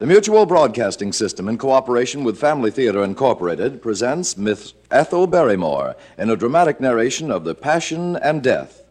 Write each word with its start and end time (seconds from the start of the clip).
The 0.00 0.06
Mutual 0.06 0.46
Broadcasting 0.46 1.12
System, 1.12 1.48
in 1.48 1.58
cooperation 1.58 2.22
with 2.22 2.38
Family 2.38 2.70
Theater 2.70 3.02
Incorporated, 3.02 3.82
presents 3.82 4.36
Miss 4.36 4.74
Ethel 4.92 5.26
Barrymore 5.26 5.96
in 6.16 6.30
a 6.30 6.36
dramatic 6.36 6.80
narration 6.80 7.32
of 7.32 7.42
The 7.42 7.56
Passion 7.56 8.14
and 8.14 8.40
Death. 8.40 8.84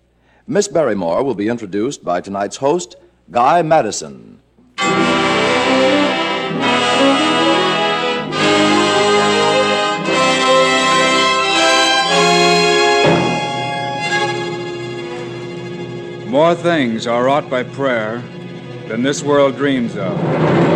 Miss 0.47 0.67
Barrymore 0.67 1.23
will 1.23 1.33
be 1.33 1.47
introduced 1.47 2.04
by 2.04 2.20
tonight's 2.20 2.57
host, 2.57 2.97
Guy 3.31 3.62
Madison. 3.62 4.41
More 16.30 16.54
things 16.54 17.08
are 17.08 17.24
wrought 17.24 17.50
by 17.50 17.64
prayer 17.64 18.21
than 18.89 19.04
this 19.04 19.24
world 19.24 19.55
dreams 19.55 19.96
of. 19.96 20.66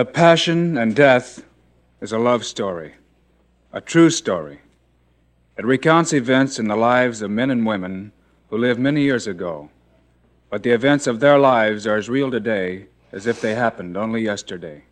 The 0.00 0.06
Passion 0.06 0.78
and 0.78 0.96
Death 0.96 1.44
is 2.00 2.10
a 2.10 2.18
love 2.18 2.46
story, 2.46 2.94
a 3.70 3.82
true 3.82 4.08
story. 4.08 4.60
It 5.58 5.66
recounts 5.66 6.14
events 6.14 6.58
in 6.58 6.68
the 6.68 6.76
lives 6.76 7.20
of 7.20 7.30
men 7.30 7.50
and 7.50 7.66
women 7.66 8.12
who 8.50 8.58
lived 8.58 8.80
many 8.80 9.02
years 9.02 9.26
ago, 9.26 9.70
but 10.50 10.64
the 10.64 10.70
events 10.70 11.06
of 11.06 11.20
their 11.20 11.38
lives 11.38 11.86
are 11.86 11.96
as 11.96 12.08
real 12.08 12.30
today 12.30 12.86
as 13.12 13.26
if 13.26 13.40
they 13.40 13.54
happened 13.54 13.96
only 13.96 14.22
yesterday. 14.22 14.82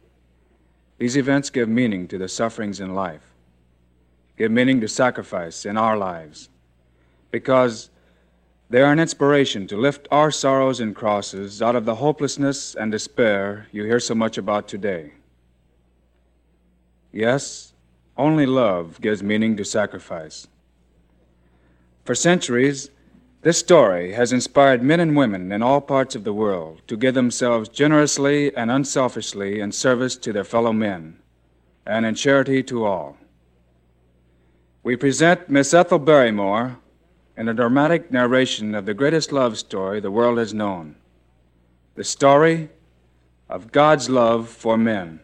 These 0.98 1.16
events 1.16 1.50
give 1.50 1.68
meaning 1.68 2.08
to 2.08 2.18
the 2.18 2.28
sufferings 2.28 2.80
in 2.80 2.94
life, 2.94 3.34
give 4.36 4.52
meaning 4.52 4.80
to 4.80 4.88
sacrifice 4.88 5.66
in 5.66 5.76
our 5.76 5.96
lives, 5.96 6.48
because 7.32 7.90
they 8.70 8.80
are 8.80 8.92
an 8.92 9.00
inspiration 9.00 9.66
to 9.68 9.76
lift 9.76 10.06
our 10.10 10.30
sorrows 10.30 10.78
and 10.78 10.94
crosses 10.94 11.60
out 11.60 11.74
of 11.74 11.84
the 11.84 11.96
hopelessness 11.96 12.76
and 12.76 12.92
despair 12.92 13.66
you 13.72 13.84
hear 13.84 14.00
so 14.00 14.14
much 14.14 14.38
about 14.38 14.68
today. 14.68 15.12
Yes, 17.12 17.72
only 18.16 18.46
love 18.46 19.00
gives 19.00 19.22
meaning 19.22 19.56
to 19.56 19.64
sacrifice. 19.64 20.46
For 22.04 22.14
centuries, 22.14 22.90
this 23.42 23.58
story 23.58 24.12
has 24.12 24.32
inspired 24.32 24.82
men 24.82 24.98
and 25.00 25.16
women 25.16 25.52
in 25.52 25.62
all 25.62 25.80
parts 25.80 26.16
of 26.16 26.24
the 26.24 26.32
world 26.32 26.82
to 26.88 26.96
give 26.96 27.14
themselves 27.14 27.68
generously 27.68 28.54
and 28.56 28.70
unselfishly 28.70 29.60
in 29.60 29.70
service 29.70 30.16
to 30.16 30.32
their 30.32 30.44
fellow 30.44 30.72
men 30.72 31.18
and 31.86 32.04
in 32.04 32.14
charity 32.14 32.62
to 32.64 32.84
all. 32.84 33.16
We 34.82 34.96
present 34.96 35.48
Miss 35.48 35.72
Ethel 35.72 35.98
Barrymore 35.98 36.78
in 37.36 37.48
a 37.48 37.54
dramatic 37.54 38.10
narration 38.10 38.74
of 38.74 38.86
the 38.86 38.94
greatest 38.94 39.30
love 39.30 39.56
story 39.56 40.00
the 40.00 40.10
world 40.10 40.38
has 40.38 40.52
known 40.52 40.96
the 41.94 42.04
story 42.04 42.70
of 43.48 43.72
God's 43.72 44.08
love 44.08 44.48
for 44.48 44.78
men. 44.78 45.18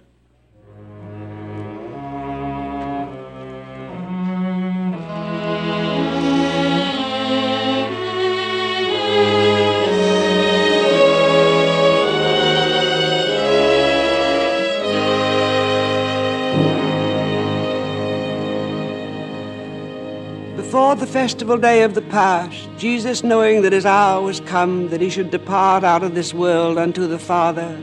Festival 21.14 21.56
day 21.56 21.84
of 21.84 21.94
the 21.94 22.02
Pasch, 22.02 22.66
Jesus, 22.76 23.22
knowing 23.22 23.62
that 23.62 23.72
his 23.72 23.86
hour 23.86 24.20
was 24.20 24.40
come, 24.40 24.88
that 24.88 25.00
he 25.00 25.08
should 25.08 25.30
depart 25.30 25.84
out 25.84 26.02
of 26.02 26.16
this 26.16 26.34
world 26.34 26.76
unto 26.76 27.06
the 27.06 27.20
Father, 27.20 27.80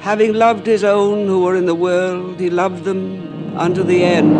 having 0.00 0.34
loved 0.34 0.66
his 0.66 0.84
own 0.84 1.26
who 1.26 1.40
were 1.40 1.56
in 1.56 1.64
the 1.64 1.74
world, 1.74 2.38
he 2.38 2.50
loved 2.50 2.84
them 2.84 3.56
unto 3.56 3.82
the 3.82 4.04
end. 4.04 4.36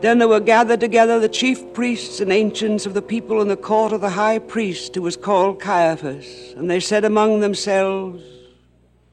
Then 0.00 0.18
there 0.18 0.28
were 0.28 0.38
gathered 0.38 0.78
together 0.78 1.18
the 1.18 1.28
chief 1.28 1.72
priests 1.72 2.20
and 2.20 2.30
ancients 2.30 2.86
of 2.86 2.94
the 2.94 3.02
people 3.02 3.42
in 3.42 3.48
the 3.48 3.56
court 3.56 3.92
of 3.92 4.00
the 4.00 4.10
high 4.10 4.38
priest, 4.38 4.94
who 4.94 5.02
was 5.02 5.16
called 5.16 5.58
Caiaphas. 5.58 6.54
And 6.56 6.70
they 6.70 6.78
said 6.78 7.04
among 7.04 7.40
themselves, 7.40 8.22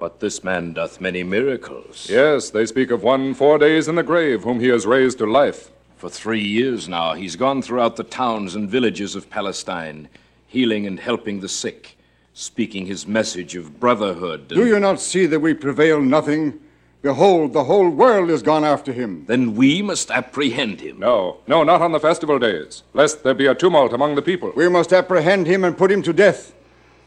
But 0.06 0.20
this 0.20 0.44
man 0.44 0.74
doth 0.74 1.02
many 1.02 1.24
miracles. 1.24 2.08
Yes, 2.08 2.52
they 2.52 2.68
speak 2.68 2.92
of 2.92 3.02
one 3.02 3.34
four 3.34 3.58
days 3.58 3.88
in 3.88 3.96
the 3.96 4.04
grave, 4.04 4.44
whom 4.44 4.60
he 4.60 4.68
has 4.68 4.86
raised 4.86 5.18
to 5.18 5.26
life. 5.26 5.72
For 5.98 6.12
three 6.12 6.44
years 6.44 6.88
now, 6.88 7.16
he's 7.16 7.36
gone 7.36 7.64
throughout 7.64 7.96
the 7.96 8.04
towns 8.04 8.54
and 8.54 8.70
villages 8.70 9.16
of 9.16 9.32
Palestine, 9.32 10.08
healing 10.46 10.86
and 10.86 11.00
helping 11.00 11.40
the 11.40 11.50
sick, 11.50 11.98
speaking 12.36 12.86
his 12.86 13.08
message 13.08 13.56
of 13.56 13.80
brotherhood. 13.80 14.42
and- 14.52 14.60
Do 14.62 14.68
you 14.68 14.80
not 14.80 15.02
see 15.02 15.26
that 15.26 15.40
we 15.40 15.56
prevail 15.56 16.00
nothing? 16.00 16.60
Behold, 17.02 17.54
the 17.54 17.64
whole 17.64 17.90
world 17.90 18.30
is 18.30 18.44
gone 18.44 18.64
after 18.64 18.94
him. 18.94 19.24
Then 19.26 19.56
we 19.56 19.82
must 19.82 20.12
apprehend 20.12 20.82
him. 20.82 21.00
No, 21.00 21.38
no, 21.48 21.64
not 21.64 21.82
on 21.82 21.94
the 21.94 22.00
festival 22.00 22.38
days, 22.38 22.84
lest 22.94 23.24
there 23.24 23.34
be 23.34 23.48
a 23.48 23.56
tumult 23.56 23.92
among 23.92 24.14
the 24.14 24.22
people. 24.22 24.54
We 24.56 24.70
must 24.70 24.94
apprehend 24.94 25.48
him 25.48 25.64
and 25.64 25.76
put 25.76 25.90
him 25.90 26.04
to 26.04 26.14
death. 26.14 26.54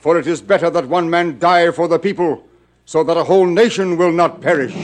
For 0.01 0.19
it 0.19 0.27
is 0.27 0.41
better 0.43 0.69
that 0.71 0.89
one 0.89 1.09
man 1.09 1.39
die 1.39 1.71
for 1.71 1.87
the 1.87 2.01
people, 2.01 2.43
so 2.89 3.05
that 3.05 3.19
a 3.19 3.23
whole 3.23 3.45
nation 3.45 3.99
will 3.99 4.13
not 4.13 4.41
perish. 4.41 4.75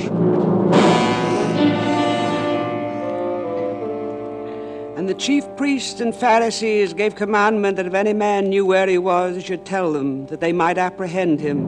And 4.94 5.09
the 5.09 5.15
chief 5.15 5.42
priests 5.56 6.00
and 6.00 6.15
Pharisees 6.15 6.92
gave 6.92 7.15
commandment 7.15 7.78
that 7.78 7.87
if 7.87 7.94
any 7.94 8.12
man 8.12 8.50
knew 8.50 8.66
where 8.66 8.87
he 8.87 8.98
was, 8.98 9.37
he 9.37 9.42
should 9.42 9.65
tell 9.65 9.91
them, 9.94 10.26
that 10.26 10.41
they 10.41 10.53
might 10.53 10.76
apprehend 10.76 11.41
him. 11.41 11.66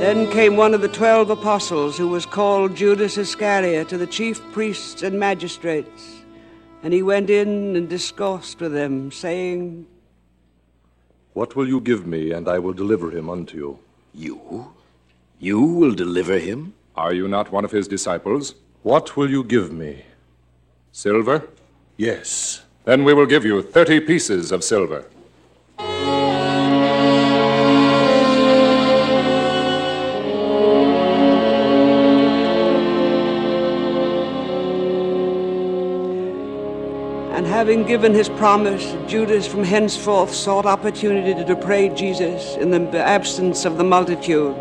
Then 0.00 0.30
came 0.32 0.58
one 0.58 0.74
of 0.74 0.82
the 0.82 0.88
twelve 0.88 1.30
apostles, 1.30 1.96
who 1.96 2.08
was 2.08 2.26
called 2.26 2.76
Judas 2.76 3.16
Iscariot, 3.16 3.88
to 3.88 3.96
the 3.96 4.06
chief 4.06 4.38
priests 4.52 5.02
and 5.02 5.18
magistrates. 5.18 6.24
And 6.82 6.92
he 6.92 7.02
went 7.02 7.30
in 7.30 7.74
and 7.74 7.88
discoursed 7.88 8.60
with 8.60 8.74
them, 8.74 9.10
saying, 9.10 9.86
What 11.32 11.54
will 11.54 11.68
you 11.68 11.80
give 11.80 12.06
me, 12.06 12.32
and 12.32 12.48
I 12.48 12.58
will 12.58 12.72
deliver 12.72 13.10
him 13.10 13.30
unto 13.30 13.56
you? 13.56 13.78
You? 14.12 14.72
You 15.38 15.60
will 15.60 15.94
deliver 15.94 16.38
him? 16.38 16.74
Are 16.96 17.12
you 17.12 17.28
not 17.28 17.52
one 17.52 17.64
of 17.64 17.70
his 17.70 17.86
disciples? 17.86 18.54
What 18.82 19.16
will 19.16 19.30
you 19.30 19.44
give 19.44 19.72
me? 19.72 20.04
Silver? 20.92 21.48
Yes. 21.96 22.62
Then 22.84 23.04
we 23.04 23.14
will 23.14 23.26
give 23.26 23.44
you 23.44 23.62
thirty 23.62 24.00
pieces 24.00 24.50
of 24.50 24.64
silver. 24.64 25.04
Having 37.60 37.84
given 37.84 38.14
his 38.14 38.30
promise, 38.30 38.96
Judas 39.06 39.46
from 39.46 39.62
henceforth 39.62 40.32
sought 40.32 40.64
opportunity 40.64 41.34
to 41.34 41.54
betray 41.54 41.90
Jesus 41.90 42.56
in 42.56 42.70
the 42.70 43.06
absence 43.06 43.66
of 43.66 43.76
the 43.76 43.84
multitude. 43.84 44.56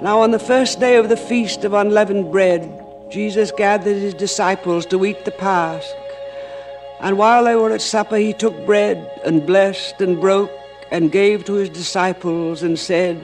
Now, 0.00 0.22
on 0.22 0.30
the 0.30 0.38
first 0.38 0.80
day 0.80 0.96
of 0.96 1.10
the 1.10 1.16
feast 1.18 1.64
of 1.64 1.74
unleavened 1.74 2.32
bread, 2.32 2.62
Jesus 3.10 3.52
gathered 3.52 3.98
his 3.98 4.14
disciples 4.14 4.86
to 4.86 5.04
eat 5.04 5.26
the 5.26 5.30
Pasch. 5.30 5.84
And 7.00 7.18
while 7.18 7.44
they 7.44 7.54
were 7.54 7.72
at 7.72 7.82
supper, 7.82 8.16
he 8.16 8.32
took 8.32 8.56
bread 8.64 8.96
and 9.26 9.46
blessed 9.46 10.00
and 10.00 10.18
broke 10.18 10.50
and 10.90 11.12
gave 11.12 11.44
to 11.44 11.52
his 11.52 11.68
disciples 11.68 12.62
and 12.62 12.78
said, 12.78 13.22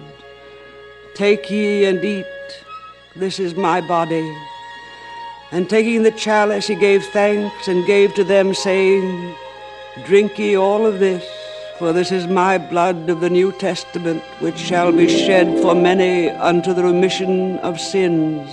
Take 1.14 1.50
ye 1.50 1.86
and 1.86 2.04
eat, 2.04 2.26
this 3.16 3.40
is 3.40 3.54
my 3.54 3.80
body. 3.80 4.53
And 5.54 5.70
taking 5.70 6.02
the 6.02 6.10
chalice, 6.10 6.66
he 6.66 6.74
gave 6.74 7.04
thanks 7.04 7.68
and 7.68 7.86
gave 7.86 8.12
to 8.14 8.24
them, 8.24 8.54
saying, 8.54 9.36
Drink 10.04 10.36
ye 10.36 10.56
all 10.56 10.84
of 10.84 10.98
this, 10.98 11.24
for 11.78 11.92
this 11.92 12.10
is 12.10 12.26
my 12.26 12.58
blood 12.58 13.08
of 13.08 13.20
the 13.20 13.30
New 13.30 13.52
Testament, 13.52 14.20
which 14.40 14.58
shall 14.58 14.90
be 14.90 15.06
shed 15.06 15.62
for 15.62 15.72
many 15.72 16.28
unto 16.28 16.74
the 16.74 16.82
remission 16.82 17.58
of 17.58 17.78
sins. 17.78 18.50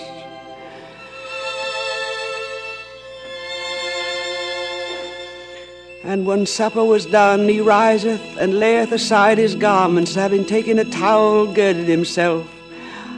And 6.04 6.27
when 6.27 6.45
supper 6.45 6.86
was 6.86 7.07
done, 7.07 7.50
he 7.50 7.62
riseth 7.62 8.21
and 8.38 8.59
layeth 8.59 8.92
aside 8.92 9.39
his 9.39 9.56
garments, 9.56 10.13
having 10.13 10.45
taken 10.45 10.77
a 10.77 10.86
towel, 10.86 11.51
girded 11.51 11.88
himself. 11.88 12.47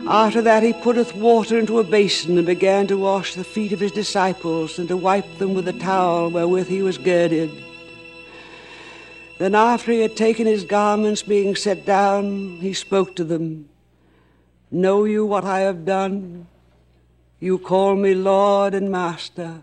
After 0.08 0.42
that, 0.42 0.64
he 0.64 0.74
putteth 0.74 1.16
water 1.16 1.58
into 1.58 1.80
a 1.80 1.84
basin 1.84 2.38
and 2.38 2.46
began 2.46 2.88
to 2.88 2.98
wash 2.98 3.36
the 3.36 3.44
feet 3.44 3.72
of 3.72 3.80
his 3.80 3.92
disciples 3.92 4.78
and 4.78 4.88
to 4.90 4.98
wipe 4.98 5.38
them 5.38 5.54
with 5.54 5.66
the 5.66 5.74
towel 5.74 6.30
wherewith 6.30 6.68
he 6.68 6.82
was 6.82 6.98
girded. 6.98 7.52
Then, 9.38 9.56
after 9.56 9.92
he 9.92 10.02
had 10.02 10.18
taken 10.18 10.46
his 10.46 10.66
garments, 10.66 11.24
being 11.24 11.56
set 11.56 11.86
down, 11.86 12.58
he 12.58 12.74
spoke 12.74 13.16
to 13.16 13.24
them 13.24 13.70
Know 14.70 15.06
you 15.06 15.26
what 15.26 15.46
I 15.46 15.60
have 15.62 15.86
done? 15.86 16.48
You 17.40 17.58
call 17.58 17.96
me 17.96 18.14
Lord 18.16 18.74
and 18.74 18.90
Master, 18.90 19.62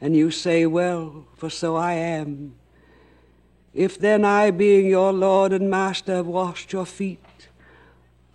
and 0.00 0.16
you 0.16 0.30
say, 0.30 0.64
Well, 0.64 1.26
for 1.36 1.50
so 1.50 1.76
I 1.76 1.92
am. 1.94 2.54
If 3.74 3.98
then 3.98 4.24
I, 4.24 4.50
being 4.50 4.86
your 4.86 5.12
Lord 5.12 5.52
and 5.52 5.68
Master, 5.68 6.16
have 6.16 6.26
washed 6.26 6.72
your 6.72 6.86
feet, 6.86 7.22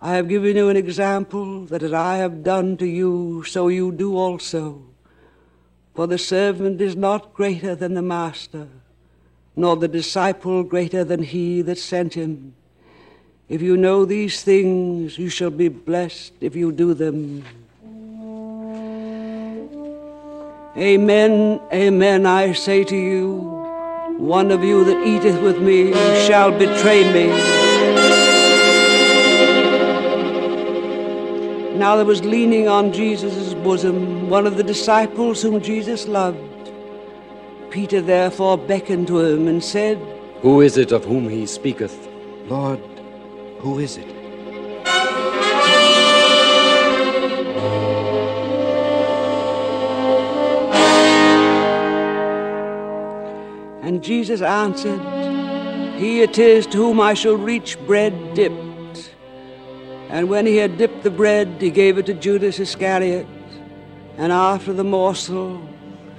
I 0.04 0.16
have 0.16 0.28
given 0.28 0.54
you 0.54 0.68
an 0.68 0.76
example 0.76 1.64
that 1.64 1.82
as 1.82 1.94
I 1.94 2.16
have 2.16 2.44
done 2.44 2.76
to 2.76 2.84
you, 2.84 3.42
so 3.44 3.68
you 3.68 3.90
do 3.90 4.18
also. 4.18 4.82
For 5.94 6.06
the 6.06 6.18
servant 6.18 6.82
is 6.82 6.94
not 6.94 7.32
greater 7.32 7.74
than 7.74 7.94
the 7.94 8.02
master, 8.02 8.68
nor 9.56 9.76
the 9.76 9.88
disciple 9.88 10.62
greater 10.62 11.04
than 11.04 11.22
he 11.22 11.62
that 11.62 11.78
sent 11.78 12.12
him. 12.12 12.54
If 13.48 13.62
you 13.62 13.78
know 13.78 14.04
these 14.04 14.42
things, 14.42 15.16
you 15.16 15.30
shall 15.30 15.48
be 15.48 15.68
blessed 15.68 16.34
if 16.42 16.54
you 16.54 16.70
do 16.70 16.92
them. 16.92 17.42
Amen, 20.76 21.62
amen, 21.72 22.26
I 22.26 22.52
say 22.52 22.84
to 22.84 22.96
you, 22.96 23.36
one 24.18 24.50
of 24.50 24.62
you 24.62 24.84
that 24.84 25.06
eateth 25.06 25.40
with 25.40 25.62
me 25.62 25.94
shall 26.26 26.50
betray 26.50 27.10
me. 27.10 27.63
Now 31.74 31.96
there 31.96 32.04
was 32.04 32.24
leaning 32.24 32.68
on 32.68 32.92
Jesus' 32.92 33.52
bosom 33.52 34.30
one 34.30 34.46
of 34.46 34.56
the 34.56 34.62
disciples 34.62 35.42
whom 35.42 35.60
Jesus 35.60 36.06
loved. 36.06 36.70
Peter 37.70 38.00
therefore 38.00 38.56
beckoned 38.56 39.08
to 39.08 39.18
him 39.18 39.48
and 39.48 39.62
said, 39.62 39.98
Who 40.42 40.60
is 40.60 40.76
it 40.76 40.92
of 40.92 41.04
whom 41.04 41.28
he 41.28 41.46
speaketh? 41.46 42.08
Lord, 42.46 42.78
who 43.58 43.80
is 43.80 43.96
it? 43.96 44.06
And 53.82 54.00
Jesus 54.00 54.42
answered, 54.42 55.00
He 55.98 56.22
it 56.22 56.38
is 56.38 56.68
to 56.68 56.76
whom 56.76 57.00
I 57.00 57.14
shall 57.14 57.36
reach 57.36 57.84
bread 57.84 58.34
dipped. 58.34 58.73
And 60.14 60.28
when 60.28 60.46
he 60.46 60.58
had 60.58 60.78
dipped 60.78 61.02
the 61.02 61.10
bread, 61.10 61.56
he 61.58 61.72
gave 61.72 61.98
it 61.98 62.06
to 62.06 62.14
Judas 62.14 62.60
Iscariot. 62.60 63.26
And 64.16 64.30
after 64.30 64.72
the 64.72 64.84
morsel, 64.84 65.60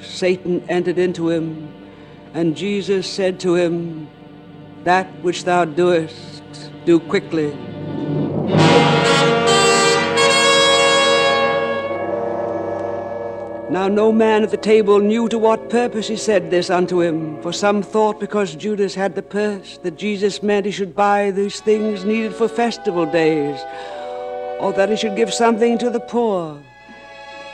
Satan 0.01 0.65
entered 0.67 0.97
into 0.97 1.29
him. 1.29 1.73
And 2.33 2.57
Jesus 2.57 3.09
said 3.09 3.39
to 3.39 3.55
him, 3.55 4.09
That 4.83 5.07
which 5.23 5.45
thou 5.45 5.63
doest, 5.63 6.43
do 6.83 6.99
quickly. 6.99 7.55
Now 13.75 13.89
no 13.89 14.09
man 14.09 14.43
at 14.43 14.51
the 14.51 14.67
table 14.71 14.99
knew 14.99 15.27
to 15.27 15.37
what 15.37 15.69
purpose 15.69 16.07
he 16.07 16.15
said 16.15 16.49
this 16.49 16.69
unto 16.69 17.01
him, 17.01 17.41
for 17.41 17.51
some 17.51 17.83
thought 17.83 18.21
because 18.21 18.55
Judas 18.55 18.95
had 18.95 19.15
the 19.15 19.21
purse 19.21 19.79
that 19.79 19.97
Jesus 19.97 20.41
meant 20.41 20.65
he 20.65 20.71
should 20.71 20.95
buy 20.95 21.31
these 21.31 21.59
things 21.59 22.05
needed 22.05 22.33
for 22.33 22.47
festival 22.47 23.05
days, 23.05 23.59
or 24.61 24.71
that 24.71 24.87
he 24.87 24.95
should 24.95 25.17
give 25.17 25.33
something 25.33 25.77
to 25.79 25.89
the 25.89 25.99
poor. 25.99 26.57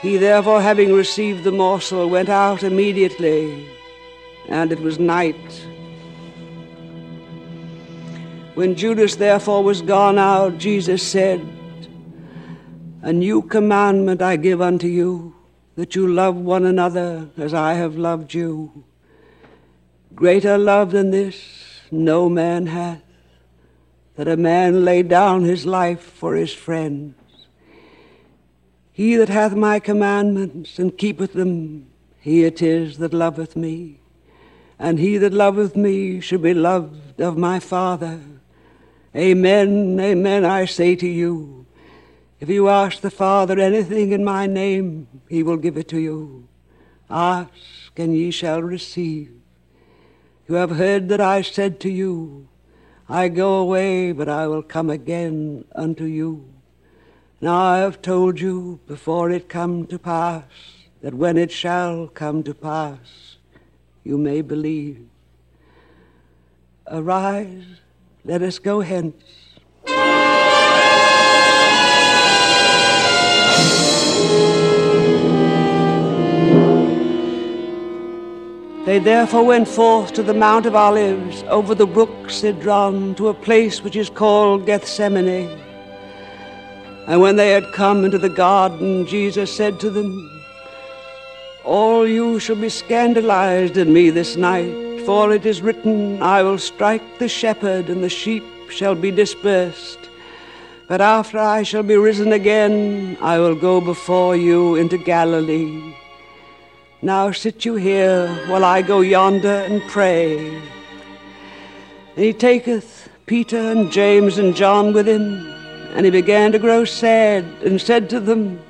He 0.00 0.16
therefore, 0.16 0.62
having 0.62 0.92
received 0.92 1.42
the 1.42 1.50
morsel, 1.50 2.08
went 2.08 2.28
out 2.28 2.62
immediately, 2.62 3.68
and 4.48 4.70
it 4.70 4.78
was 4.78 5.00
night. 5.00 5.66
When 8.54 8.76
Judas 8.76 9.16
therefore 9.16 9.64
was 9.64 9.82
gone 9.82 10.20
out, 10.20 10.56
Jesus 10.56 11.02
said, 11.02 11.44
A 13.02 13.12
new 13.12 13.42
commandment 13.42 14.22
I 14.22 14.36
give 14.36 14.62
unto 14.62 14.86
you 14.86 15.34
that 15.76 15.94
you 15.94 16.06
love 16.06 16.36
one 16.36 16.64
another 16.64 17.28
as 17.36 17.54
I 17.54 17.74
have 17.74 17.96
loved 17.96 18.34
you. 18.34 18.84
Greater 20.14 20.58
love 20.58 20.90
than 20.92 21.10
this 21.10 21.80
no 21.90 22.28
man 22.28 22.66
hath, 22.66 23.02
that 24.16 24.28
a 24.28 24.36
man 24.36 24.84
lay 24.84 25.02
down 25.02 25.44
his 25.44 25.64
life 25.66 26.00
for 26.00 26.34
his 26.34 26.52
friends. 26.52 27.14
He 28.92 29.16
that 29.16 29.30
hath 29.30 29.54
my 29.54 29.78
commandments 29.78 30.78
and 30.78 30.96
keepeth 30.96 31.32
them, 31.32 31.86
he 32.20 32.44
it 32.44 32.60
is 32.62 32.98
that 32.98 33.14
loveth 33.14 33.56
me. 33.56 34.00
And 34.78 34.98
he 34.98 35.16
that 35.18 35.32
loveth 35.32 35.76
me 35.76 36.20
shall 36.20 36.38
be 36.38 36.54
loved 36.54 37.20
of 37.20 37.36
my 37.36 37.58
Father. 37.60 38.20
Amen, 39.14 39.98
amen, 40.00 40.44
I 40.44 40.64
say 40.64 40.96
to 40.96 41.08
you. 41.08 41.61
If 42.42 42.48
you 42.48 42.68
ask 42.68 43.02
the 43.02 43.10
Father 43.12 43.56
anything 43.60 44.10
in 44.10 44.24
my 44.24 44.48
name, 44.48 45.06
he 45.28 45.44
will 45.44 45.56
give 45.56 45.76
it 45.76 45.86
to 45.90 46.00
you. 46.00 46.48
Ask, 47.08 47.96
and 47.96 48.16
ye 48.16 48.32
shall 48.32 48.60
receive. 48.60 49.30
You 50.48 50.56
have 50.56 50.72
heard 50.72 51.08
that 51.10 51.20
I 51.20 51.42
said 51.42 51.78
to 51.82 51.88
you, 51.88 52.48
I 53.08 53.28
go 53.28 53.60
away, 53.60 54.10
but 54.10 54.28
I 54.28 54.48
will 54.48 54.64
come 54.64 54.90
again 54.90 55.66
unto 55.76 56.02
you. 56.02 56.52
Now 57.40 57.62
I 57.62 57.78
have 57.78 58.02
told 58.02 58.40
you 58.40 58.80
before 58.88 59.30
it 59.30 59.48
come 59.48 59.86
to 59.86 59.96
pass, 59.96 60.42
that 61.00 61.14
when 61.14 61.36
it 61.36 61.52
shall 61.52 62.08
come 62.08 62.42
to 62.42 62.54
pass, 62.54 63.36
you 64.02 64.18
may 64.18 64.42
believe. 64.42 65.06
Arise, 66.88 67.78
let 68.24 68.42
us 68.42 68.58
go 68.58 68.80
hence. 68.80 69.41
They 78.84 78.98
therefore 78.98 79.44
went 79.44 79.68
forth 79.68 80.12
to 80.14 80.24
the 80.24 80.34
Mount 80.34 80.66
of 80.66 80.74
Olives, 80.74 81.44
over 81.44 81.72
the 81.72 81.86
brook 81.86 82.28
Cedron, 82.28 83.14
to 83.14 83.28
a 83.28 83.34
place 83.34 83.80
which 83.80 83.94
is 83.94 84.10
called 84.10 84.66
Gethsemane. 84.66 85.56
And 87.06 87.20
when 87.20 87.36
they 87.36 87.50
had 87.50 87.72
come 87.72 88.04
into 88.04 88.18
the 88.18 88.28
garden, 88.28 89.06
Jesus 89.06 89.54
said 89.56 89.78
to 89.80 89.90
them, 89.90 90.28
All 91.62 92.08
you 92.08 92.40
shall 92.40 92.56
be 92.56 92.68
scandalized 92.68 93.76
in 93.76 93.92
me 93.92 94.10
this 94.10 94.34
night, 94.34 95.06
for 95.06 95.32
it 95.32 95.46
is 95.46 95.62
written, 95.62 96.20
I 96.20 96.42
will 96.42 96.58
strike 96.58 97.20
the 97.20 97.28
shepherd, 97.28 97.88
and 97.88 98.02
the 98.02 98.08
sheep 98.08 98.42
shall 98.68 98.96
be 98.96 99.12
dispersed. 99.12 99.98
But 100.88 101.00
after 101.00 101.38
I 101.38 101.62
shall 101.62 101.84
be 101.84 101.94
risen 101.94 102.32
again, 102.32 103.16
I 103.20 103.38
will 103.38 103.54
go 103.54 103.80
before 103.80 104.34
you 104.34 104.74
into 104.74 104.98
Galilee. 104.98 105.94
Now 107.04 107.32
sit 107.32 107.64
you 107.64 107.74
here 107.74 108.28
while 108.46 108.64
I 108.64 108.80
go 108.80 109.00
yonder 109.00 109.48
and 109.48 109.82
pray. 109.88 110.54
And 112.14 112.24
he 112.24 112.32
taketh 112.32 113.08
Peter 113.26 113.58
and 113.58 113.90
James 113.90 114.38
and 114.38 114.54
John 114.54 114.92
with 114.92 115.08
him, 115.08 115.52
and 115.96 116.04
he 116.04 116.12
began 116.12 116.52
to 116.52 116.60
grow 116.60 116.84
sad, 116.84 117.44
and 117.64 117.80
said 117.80 118.08
to 118.10 118.20
them, 118.20 118.60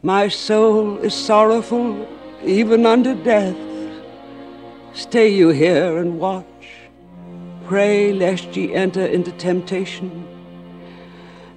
My 0.00 0.28
soul 0.28 0.98
is 0.98 1.12
sorrowful 1.12 2.06
even 2.44 2.86
unto 2.86 3.20
death. 3.24 3.56
Stay 4.92 5.30
you 5.30 5.48
here 5.48 5.98
and 5.98 6.20
watch. 6.20 6.46
Pray 7.64 8.12
lest 8.12 8.56
ye 8.56 8.72
enter 8.72 9.04
into 9.04 9.32
temptation. 9.32 10.24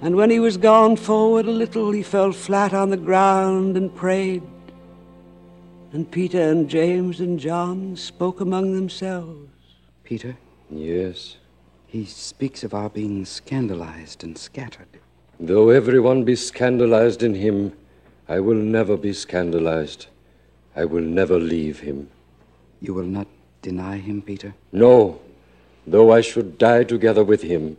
And 0.00 0.16
when 0.16 0.30
he 0.30 0.40
was 0.40 0.56
gone 0.56 0.96
forward 0.96 1.46
a 1.46 1.52
little, 1.52 1.92
he 1.92 2.02
fell 2.02 2.32
flat 2.32 2.74
on 2.74 2.90
the 2.90 2.96
ground 2.96 3.76
and 3.76 3.94
prayed. 3.94 4.42
And 5.94 6.10
Peter 6.10 6.40
and 6.40 6.68
James 6.68 7.20
and 7.20 7.38
John 7.38 7.96
spoke 7.96 8.40
among 8.40 8.74
themselves. 8.74 9.48
Peter, 10.02 10.36
Yes. 10.68 11.36
he 11.86 12.04
speaks 12.04 12.64
of 12.64 12.74
our 12.74 12.90
being 12.90 13.24
scandalized 13.24 14.24
and 14.24 14.36
scattered. 14.36 14.88
Though 15.38 15.68
everyone 15.68 16.24
be 16.24 16.34
scandalized 16.34 17.22
in 17.22 17.36
him, 17.36 17.74
I 18.28 18.40
will 18.40 18.56
never 18.56 18.96
be 18.96 19.12
scandalized. 19.12 20.06
I 20.74 20.84
will 20.84 21.04
never 21.04 21.38
leave 21.38 21.78
him. 21.78 22.08
You 22.80 22.92
will 22.92 23.04
not 23.06 23.28
deny 23.62 23.98
him, 23.98 24.20
Peter? 24.20 24.52
No, 24.72 25.20
though 25.86 26.10
I 26.10 26.22
should 26.22 26.58
die 26.58 26.82
together 26.82 27.22
with 27.22 27.42
him, 27.42 27.76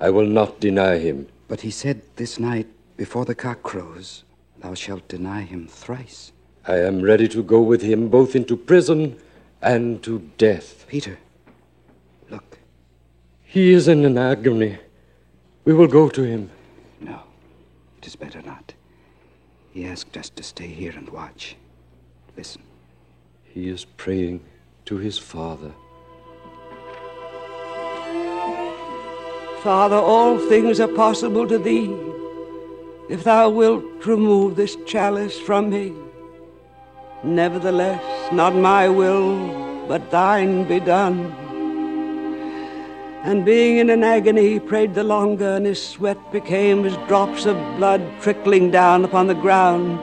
I 0.00 0.08
will 0.08 0.26
not 0.26 0.58
deny 0.58 0.96
him. 0.96 1.28
But 1.48 1.60
he 1.60 1.70
said 1.70 2.00
this 2.16 2.40
night, 2.40 2.66
before 2.96 3.26
the 3.26 3.34
cock 3.34 3.62
crows, 3.62 4.24
thou 4.58 4.72
shalt 4.72 5.06
deny 5.06 5.42
him 5.42 5.68
thrice. 5.68 6.32
I 6.68 6.80
am 6.80 7.00
ready 7.00 7.28
to 7.28 7.42
go 7.42 7.62
with 7.62 7.80
him 7.80 8.08
both 8.10 8.36
into 8.36 8.54
prison 8.54 9.16
and 9.62 10.02
to 10.02 10.18
death. 10.36 10.84
Peter, 10.86 11.18
look. 12.28 12.58
He 13.42 13.72
is 13.72 13.88
in 13.88 14.04
an 14.04 14.18
agony. 14.18 14.76
We 15.64 15.72
will 15.72 15.86
go 15.86 16.10
to 16.10 16.22
him. 16.22 16.50
No. 17.00 17.22
It 17.96 18.06
is 18.06 18.16
better 18.16 18.42
not. 18.42 18.74
He 19.72 19.86
asked 19.86 20.14
us 20.18 20.28
to 20.28 20.42
stay 20.42 20.66
here 20.66 20.92
and 20.94 21.08
watch. 21.08 21.56
Listen. 22.36 22.60
He 23.44 23.70
is 23.70 23.86
praying 23.86 24.40
to 24.84 24.98
his 24.98 25.16
Father. 25.16 25.72
Father, 29.62 29.96
all 29.96 30.38
things 30.38 30.80
are 30.80 30.88
possible 30.88 31.48
to 31.48 31.58
thee. 31.58 31.96
If 33.08 33.24
thou 33.24 33.48
wilt 33.48 34.04
remove 34.04 34.56
this 34.56 34.76
chalice 34.84 35.40
from 35.40 35.70
me. 35.70 35.94
Nevertheless, 37.24 38.32
not 38.32 38.54
my 38.54 38.88
will, 38.88 39.86
but 39.88 40.10
thine 40.10 40.64
be 40.68 40.80
done. 40.80 41.32
And 43.24 43.44
being 43.44 43.78
in 43.78 43.90
an 43.90 44.04
agony, 44.04 44.48
he 44.48 44.60
prayed 44.60 44.94
the 44.94 45.02
longer, 45.02 45.56
and 45.56 45.66
his 45.66 45.84
sweat 45.84 46.18
became 46.30 46.84
as 46.84 46.96
drops 47.08 47.46
of 47.46 47.56
blood 47.76 48.00
trickling 48.20 48.70
down 48.70 49.04
upon 49.04 49.26
the 49.26 49.34
ground. 49.34 49.98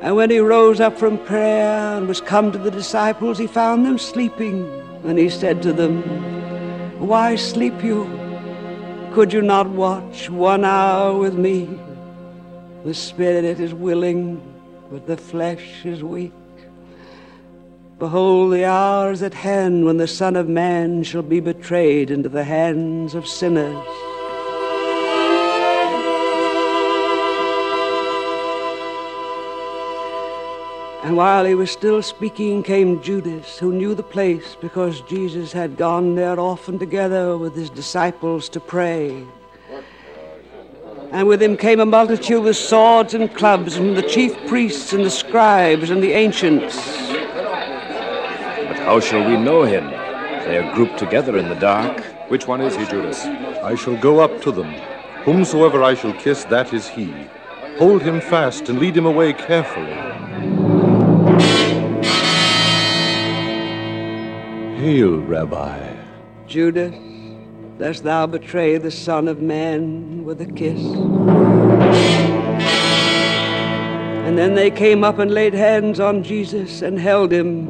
And 0.00 0.16
when 0.16 0.30
he 0.30 0.38
rose 0.38 0.80
up 0.80 0.96
from 0.96 1.18
prayer 1.18 1.98
and 1.98 2.08
was 2.08 2.20
come 2.20 2.52
to 2.52 2.58
the 2.58 2.70
disciples, 2.70 3.36
he 3.36 3.46
found 3.46 3.84
them 3.84 3.98
sleeping. 3.98 4.64
And 5.04 5.18
he 5.18 5.28
said 5.28 5.62
to 5.62 5.72
them, 5.72 6.02
Why 6.98 7.34
sleep 7.36 7.82
you? 7.82 8.04
Could 9.12 9.32
you 9.32 9.42
not 9.42 9.68
watch 9.68 10.30
one 10.30 10.64
hour 10.64 11.18
with 11.18 11.34
me? 11.34 11.68
The 12.84 12.94
spirit 12.94 13.58
is 13.60 13.74
willing, 13.74 14.40
but 14.90 15.06
the 15.06 15.16
flesh 15.16 15.84
is 15.84 16.02
weak. 16.02 16.32
Behold, 17.98 18.52
the 18.52 18.64
hour 18.64 19.12
is 19.12 19.22
at 19.22 19.34
hand 19.34 19.84
when 19.84 19.98
the 19.98 20.08
Son 20.08 20.34
of 20.34 20.48
Man 20.48 21.02
shall 21.02 21.22
be 21.22 21.38
betrayed 21.38 22.10
into 22.10 22.28
the 22.28 22.44
hands 22.44 23.14
of 23.14 23.26
sinners. 23.26 23.86
And 31.02 31.16
while 31.16 31.44
he 31.44 31.54
was 31.54 31.70
still 31.70 32.02
speaking, 32.02 32.62
came 32.62 33.02
Judas, 33.02 33.58
who 33.58 33.72
knew 33.72 33.94
the 33.94 34.02
place 34.02 34.56
because 34.60 35.00
Jesus 35.02 35.52
had 35.52 35.76
gone 35.76 36.14
there 36.14 36.38
often 36.38 36.78
together 36.78 37.36
with 37.36 37.54
his 37.54 37.70
disciples 37.70 38.48
to 38.50 38.60
pray. 38.60 39.26
And 41.12 41.26
with 41.26 41.42
him 41.42 41.56
came 41.56 41.80
a 41.80 41.86
multitude 41.86 42.44
with 42.44 42.56
swords 42.56 43.14
and 43.14 43.34
clubs 43.34 43.76
from 43.76 43.94
the 43.94 44.02
chief 44.02 44.36
priests 44.46 44.92
and 44.92 45.04
the 45.04 45.10
scribes 45.10 45.90
and 45.90 46.00
the 46.00 46.12
ancients. 46.12 46.76
But 48.66 48.78
how 48.78 49.00
shall 49.00 49.28
we 49.28 49.36
know 49.36 49.64
him? 49.64 49.90
They 50.44 50.58
are 50.58 50.72
grouped 50.74 50.98
together 50.98 51.36
in 51.36 51.48
the 51.48 51.56
dark. 51.56 52.00
Which 52.28 52.46
one 52.46 52.60
is 52.60 52.76
he, 52.76 52.86
Judas? 52.86 53.24
I 53.24 53.74
shall 53.74 53.96
go 53.96 54.20
up 54.20 54.40
to 54.42 54.52
them. 54.52 54.72
Whomsoever 55.24 55.82
I 55.82 55.94
shall 55.94 56.12
kiss, 56.12 56.44
that 56.44 56.72
is 56.72 56.88
he. 56.88 57.12
Hold 57.78 58.02
him 58.02 58.20
fast 58.20 58.68
and 58.68 58.78
lead 58.78 58.96
him 58.96 59.06
away 59.06 59.32
carefully. 59.32 59.96
Hail, 64.76 65.18
Rabbi. 65.18 65.96
Judas, 66.46 66.94
dost 67.80 68.04
thou 68.04 68.26
betray 68.26 68.76
the 68.76 68.90
Son 68.90 69.26
of 69.26 69.40
Man 69.40 70.22
with 70.26 70.38
a 70.42 70.44
kiss? 70.44 70.78
And 74.26 74.36
then 74.36 74.54
they 74.54 74.70
came 74.70 75.02
up 75.02 75.18
and 75.18 75.32
laid 75.32 75.54
hands 75.54 75.98
on 75.98 76.22
Jesus 76.22 76.82
and 76.82 76.98
held 76.98 77.32
him. 77.32 77.68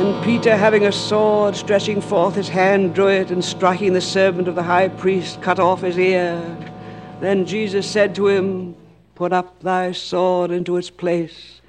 And 0.00 0.24
Peter, 0.24 0.56
having 0.56 0.84
a 0.86 0.92
sword, 0.92 1.54
stretching 1.54 2.00
forth 2.00 2.34
his 2.34 2.48
hand, 2.48 2.96
drew 2.96 3.06
it, 3.06 3.30
and 3.30 3.44
striking 3.44 3.92
the 3.92 4.00
servant 4.00 4.48
of 4.48 4.56
the 4.56 4.64
high 4.64 4.88
priest, 4.88 5.40
cut 5.40 5.60
off 5.60 5.82
his 5.82 5.96
ear. 5.96 6.42
Then 7.20 7.46
Jesus 7.46 7.88
said 7.88 8.16
to 8.16 8.26
him, 8.26 8.74
Put 9.14 9.32
up 9.32 9.60
thy 9.60 9.92
sword 9.92 10.50
into 10.50 10.76
its 10.76 10.90
place. 10.90 11.60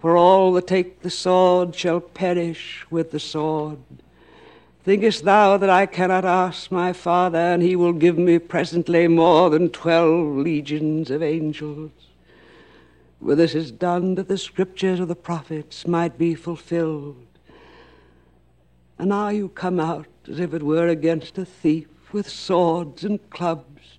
For 0.00 0.16
all 0.16 0.54
that 0.54 0.66
take 0.66 1.02
the 1.02 1.10
sword 1.10 1.76
shall 1.76 2.00
perish 2.00 2.86
with 2.90 3.10
the 3.10 3.20
sword. 3.20 3.76
Thinkest 4.82 5.24
thou 5.24 5.58
that 5.58 5.68
I 5.68 5.84
cannot 5.84 6.24
ask 6.24 6.70
my 6.70 6.94
Father, 6.94 7.38
and 7.38 7.62
he 7.62 7.76
will 7.76 7.92
give 7.92 8.16
me 8.16 8.38
presently 8.38 9.08
more 9.08 9.50
than 9.50 9.68
twelve 9.68 10.38
legions 10.38 11.10
of 11.10 11.22
angels? 11.22 11.90
For 13.22 13.34
this 13.34 13.54
is 13.54 13.70
done 13.70 14.14
that 14.14 14.28
the 14.28 14.38
scriptures 14.38 14.98
of 14.98 15.08
the 15.08 15.14
prophets 15.14 15.86
might 15.86 16.16
be 16.16 16.34
fulfilled. 16.34 17.26
And 18.98 19.10
now 19.10 19.28
you 19.28 19.50
come 19.50 19.78
out 19.78 20.06
as 20.26 20.40
if 20.40 20.54
it 20.54 20.62
were 20.62 20.88
against 20.88 21.36
a 21.36 21.44
thief 21.44 21.88
with 22.12 22.26
swords 22.26 23.04
and 23.04 23.28
clubs. 23.28 23.98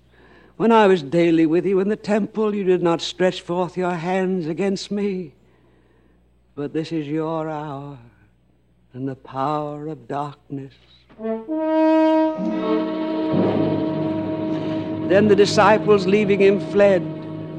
When 0.56 0.72
I 0.72 0.88
was 0.88 1.02
daily 1.04 1.46
with 1.46 1.64
you 1.64 1.78
in 1.78 1.88
the 1.88 1.96
temple, 1.96 2.56
you 2.56 2.64
did 2.64 2.82
not 2.82 3.00
stretch 3.00 3.40
forth 3.40 3.76
your 3.76 3.94
hands 3.94 4.46
against 4.46 4.90
me. 4.90 5.32
But 6.56 6.72
this 6.72 6.90
is 6.90 7.06
your 7.06 7.48
hour 7.48 7.98
and 8.94 9.08
the 9.08 9.16
power 9.16 9.88
of 9.88 10.06
darkness. 10.06 10.74
Then 15.08 15.28
the 15.28 15.36
disciples, 15.36 16.06
leaving 16.06 16.40
him, 16.40 16.60
fled. 16.70 17.02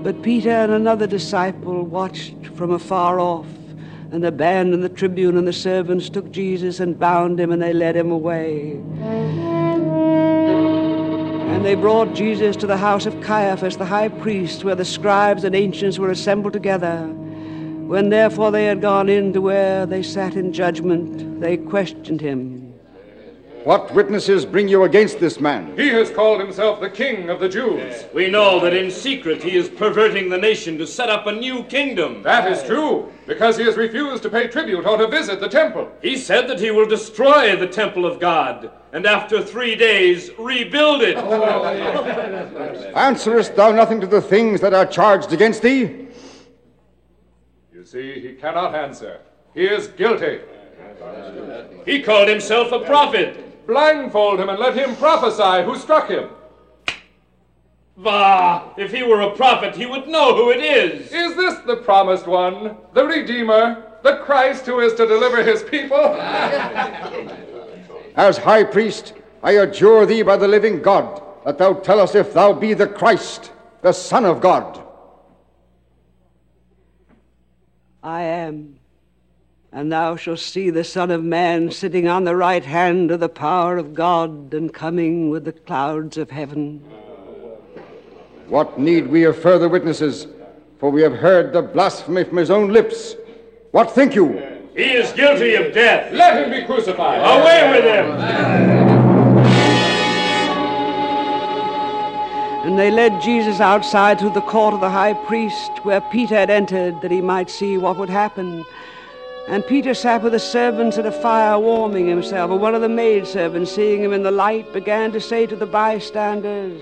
But 0.03 0.21
Peter 0.21 0.51
and 0.51 0.73
another 0.73 1.07
disciple 1.07 1.83
watched 1.83 2.45
from 2.55 2.71
afar 2.71 3.19
off. 3.19 3.47
And 4.11 4.23
the 4.23 4.31
band 4.31 4.75
and 4.75 4.83
the 4.83 4.89
tribune 4.89 5.37
and 5.37 5.47
the 5.47 5.53
servants 5.53 6.07
took 6.07 6.29
Jesus 6.31 6.79
and 6.79 6.99
bound 6.99 7.39
him, 7.39 7.51
and 7.51 7.61
they 7.61 7.73
led 7.73 7.95
him 7.95 8.11
away. 8.11 8.79
And 11.49 11.65
they 11.65 11.73
brought 11.73 12.13
Jesus 12.13 12.55
to 12.57 12.67
the 12.67 12.77
house 12.77 13.07
of 13.07 13.21
Caiaphas, 13.21 13.77
the 13.77 13.85
high 13.85 14.09
priest, 14.09 14.63
where 14.63 14.75
the 14.75 14.85
scribes 14.85 15.45
and 15.45 15.55
ancients 15.55 15.97
were 15.97 16.11
assembled 16.11 16.53
together. 16.53 17.11
When 17.87 18.09
therefore 18.09 18.51
they 18.51 18.65
had 18.65 18.81
gone 18.81 19.09
in 19.09 19.33
to 19.33 19.41
where 19.41 19.85
they 19.85 20.01
sat 20.03 20.35
in 20.35 20.53
judgment, 20.53 21.41
they 21.41 21.57
questioned 21.57 22.21
him. 22.21 22.73
What 23.63 23.93
witnesses 23.93 24.45
bring 24.45 24.67
you 24.67 24.83
against 24.83 25.19
this 25.19 25.39
man? 25.39 25.77
He 25.77 25.87
has 25.89 26.09
called 26.09 26.41
himself 26.41 26.81
the 26.81 26.89
King 26.89 27.29
of 27.29 27.39
the 27.39 27.47
Jews. 27.47 28.03
We 28.13 28.29
know 28.29 28.59
that 28.59 28.73
in 28.73 28.91
secret 28.91 29.41
he 29.41 29.55
is 29.55 29.69
perverting 29.69 30.29
the 30.29 30.37
nation 30.37 30.77
to 30.79 30.87
set 30.87 31.09
up 31.09 31.27
a 31.27 31.31
new 31.31 31.63
kingdom. 31.63 32.23
That 32.23 32.51
is 32.51 32.61
true, 32.63 33.09
because 33.25 33.55
he 33.57 33.63
has 33.63 33.77
refused 33.77 34.23
to 34.23 34.29
pay 34.29 34.47
tribute 34.47 34.85
or 34.85 34.97
to 34.97 35.07
visit 35.07 35.39
the 35.39 35.47
temple. 35.47 35.89
He 36.01 36.17
said 36.17 36.49
that 36.49 36.59
he 36.59 36.71
will 36.71 36.87
destroy 36.87 37.55
the 37.55 37.67
temple 37.67 38.05
of 38.05 38.19
God 38.19 38.69
and 38.91 39.05
after 39.05 39.41
three 39.41 39.75
days 39.75 40.29
rebuild 40.37 41.01
it. 41.01 41.15
Answerest 42.95 43.55
thou 43.55 43.71
nothing 43.71 44.01
to 44.01 44.07
the 44.07 44.21
things 44.21 44.61
that 44.61 44.73
are 44.73 44.85
charged 44.85 45.33
against 45.33 45.61
thee? 45.61 46.02
You 47.83 47.87
see, 47.87 48.21
he 48.21 48.31
cannot 48.35 48.73
answer. 48.73 49.19
He 49.53 49.65
is 49.65 49.89
guilty. 49.89 50.39
He 51.85 52.01
called 52.01 52.29
himself 52.29 52.71
a 52.71 52.79
prophet. 52.79 53.67
Blindfold 53.67 54.39
him 54.39 54.47
and 54.47 54.57
let 54.57 54.77
him 54.77 54.95
prophesy 54.95 55.65
who 55.65 55.77
struck 55.77 56.07
him. 56.07 56.29
Bah! 57.97 58.69
If 58.77 58.93
he 58.93 59.03
were 59.03 59.19
a 59.19 59.35
prophet, 59.35 59.75
he 59.75 59.85
would 59.85 60.07
know 60.07 60.33
who 60.33 60.51
it 60.51 60.61
is. 60.61 61.11
Is 61.11 61.35
this 61.35 61.59
the 61.65 61.75
promised 61.75 62.25
one, 62.25 62.77
the 62.93 63.05
Redeemer, 63.05 63.83
the 64.01 64.15
Christ 64.19 64.65
who 64.65 64.79
is 64.79 64.93
to 64.93 65.05
deliver 65.05 65.43
his 65.43 65.61
people? 65.63 65.97
As 68.15 68.37
high 68.37 68.63
priest, 68.63 69.11
I 69.43 69.57
adjure 69.57 70.05
thee 70.05 70.21
by 70.21 70.37
the 70.37 70.47
living 70.47 70.81
God 70.81 71.21
that 71.43 71.57
thou 71.57 71.73
tell 71.73 71.99
us 71.99 72.15
if 72.15 72.33
thou 72.33 72.53
be 72.53 72.73
the 72.73 72.87
Christ, 72.87 73.51
the 73.81 73.91
Son 73.91 74.23
of 74.23 74.39
God. 74.39 74.82
I 78.03 78.23
am. 78.23 78.79
And 79.71 79.91
thou 79.91 80.17
shalt 80.17 80.39
see 80.39 80.69
the 80.69 80.83
Son 80.83 81.09
of 81.09 81.23
Man 81.23 81.71
sitting 81.71 82.07
on 82.07 82.25
the 82.25 82.35
right 82.35 82.63
hand 82.63 83.09
of 83.11 83.21
the 83.21 83.29
power 83.29 83.77
of 83.77 83.93
God 83.93 84.53
and 84.53 84.71
coming 84.73 85.29
with 85.29 85.45
the 85.45 85.53
clouds 85.53 86.17
of 86.17 86.29
heaven. 86.29 86.79
What 88.49 88.77
need 88.77 89.07
we 89.07 89.23
of 89.23 89.41
further 89.41 89.69
witnesses? 89.69 90.27
For 90.79 90.91
we 90.91 91.01
have 91.01 91.13
heard 91.13 91.53
the 91.53 91.61
blasphemy 91.61 92.25
from 92.25 92.37
his 92.37 92.51
own 92.51 92.73
lips. 92.73 93.15
What 93.71 93.89
think 93.89 94.15
you? 94.15 94.33
He 94.75 94.91
is 94.91 95.11
guilty 95.13 95.55
of 95.55 95.73
death. 95.73 96.11
Let 96.11 96.43
him 96.43 96.51
be 96.51 96.65
crucified. 96.65 97.19
Away 97.19 97.71
with 97.71 97.85
him! 97.85 99.02
And 102.63 102.79
they 102.79 102.91
led 102.91 103.21
Jesus 103.21 103.59
outside 103.59 104.19
through 104.19 104.33
the 104.33 104.41
court 104.41 104.73
of 104.73 104.79
the 104.79 104.89
high 104.89 105.13
priest, 105.13 105.71
where 105.83 105.99
Peter 105.99 106.35
had 106.35 106.49
entered, 106.49 107.01
that 107.01 107.11
he 107.11 107.19
might 107.19 107.49
see 107.49 107.77
what 107.77 107.97
would 107.97 108.09
happen. 108.09 108.63
And 109.49 109.67
Peter 109.67 109.93
sat 109.93 110.23
with 110.23 110.31
the 110.31 110.39
servants 110.39 110.97
at 110.97 111.05
a 111.05 111.11
fire 111.11 111.59
warming 111.59 112.07
himself, 112.07 112.51
and 112.51 112.61
one 112.61 112.73
of 112.73 112.81
the 112.81 112.87
maidservants, 112.87 113.71
seeing 113.71 114.01
him 114.01 114.13
in 114.13 114.23
the 114.23 114.31
light, 114.31 114.71
began 114.71 115.11
to 115.11 115.19
say 115.19 115.45
to 115.45 115.57
the 115.57 115.65
bystanders, 115.65 116.81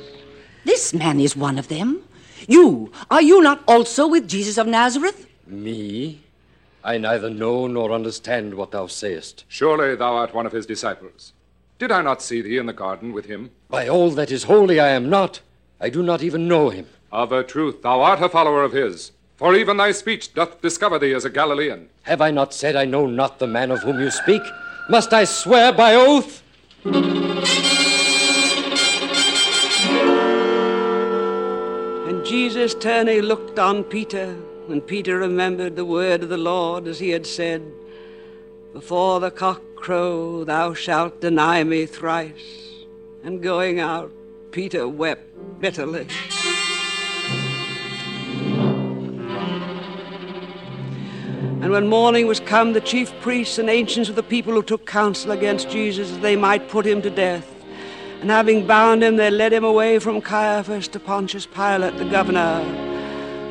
This 0.66 0.94
man 0.94 1.20
is 1.20 1.36
one 1.36 1.58
of 1.58 1.68
them. 1.68 2.04
You, 2.48 2.92
are 3.10 3.24
you 3.24 3.42
not 3.42 3.64
also 3.68 4.08
with 4.08 4.28
Jesus 4.28 4.60
of 4.60 4.68
Nazareth? 4.68 5.28
Me? 5.48 6.22
I 6.84 7.00
neither 7.00 7.32
know 7.32 7.66
nor 7.66 7.92
understand 7.92 8.54
what 8.54 8.70
thou 8.70 8.86
sayest. 8.86 9.46
Surely 9.48 9.96
thou 9.96 10.14
art 10.14 10.36
one 10.36 10.46
of 10.46 10.52
his 10.52 10.68
disciples. 10.68 11.34
Did 11.80 11.92
I 11.92 12.04
not 12.04 12.22
see 12.22 12.42
thee 12.42 12.58
in 12.58 12.68
the 12.68 12.74
garden 12.74 13.14
with 13.14 13.26
him? 13.26 13.50
By 13.68 13.88
all 13.88 14.12
that 14.12 14.30
is 14.30 14.44
holy, 14.44 14.80
I 14.80 14.90
am 14.90 15.10
not. 15.10 15.42
I 15.84 15.90
do 15.90 16.04
not 16.04 16.22
even 16.22 16.48
know 16.48 16.70
him. 16.70 16.86
Of 17.12 17.32
a 17.32 17.44
truth, 17.44 17.82
thou 17.82 18.02
art 18.02 18.22
a 18.22 18.30
follower 18.30 18.64
of 18.64 18.72
his. 18.72 19.14
For 19.36 19.56
even 19.56 19.78
thy 19.78 19.94
speech 19.94 20.36
doth 20.36 20.62
discover 20.62 21.00
thee 21.00 21.14
as 21.14 21.26
a 21.26 21.30
Galilean. 21.32 21.90
Have 22.04 22.22
I 22.22 22.30
not 22.30 22.54
said 22.54 22.76
I 22.76 22.86
know 22.86 23.08
not 23.08 23.40
the 23.40 23.48
man 23.48 23.72
of 23.72 23.80
whom 23.80 24.00
you 24.00 24.12
speak? 24.12 24.44
Must 24.90 25.12
I 25.12 25.24
swear 25.24 25.74
by 25.74 25.96
oath? 25.96 26.44
And 26.86 26.94
Jesus 32.24 32.76
turning 32.76 33.22
looked 33.22 33.58
on 33.58 33.84
Peter, 33.84 34.38
and 34.70 34.86
Peter 34.86 35.18
remembered 35.18 35.76
the 35.76 35.86
word 35.86 36.22
of 36.22 36.30
the 36.30 36.38
Lord 36.38 36.88
as 36.88 37.00
he 37.00 37.10
had 37.10 37.26
said, 37.26 37.64
Before 38.74 39.20
the 39.20 39.32
cock 39.32 39.64
crow 39.76 40.44
thou 40.44 40.76
shalt 40.76 41.22
deny 41.22 41.64
me 41.64 41.88
thrice. 41.88 42.86
And 43.24 43.42
going 43.42 43.80
out, 43.80 44.12
Peter 44.52 44.88
wept 44.88 45.24
bitterly. 45.60 46.08
And 51.62 51.70
when 51.72 51.88
morning 51.88 52.26
was 52.26 52.40
come, 52.40 52.74
the 52.74 52.82
chief 52.82 53.14
priests 53.22 53.60
and 53.60 53.70
ancients 53.70 54.10
of 54.10 54.16
the 54.16 54.24
people 54.24 54.54
who 54.54 54.64
took 54.64 54.88
counsel 54.88 55.32
against 55.32 55.70
Jesus 55.70 56.10
that 56.10 56.22
they 56.22 56.36
might 56.36 56.68
put 56.70 56.86
him 56.86 57.02
to 57.04 57.10
death. 57.10 57.48
And 58.20 58.30
having 58.30 58.66
bound 58.66 59.04
him, 59.04 59.16
they 59.16 59.30
led 59.30 59.54
him 59.54 59.64
away 59.64 60.00
from 60.00 60.22
Caiaphas 60.22 60.88
to 60.90 61.00
Pontius 61.00 61.46
Pilate, 61.46 61.98
the 61.98 62.06
governor. 62.06 62.64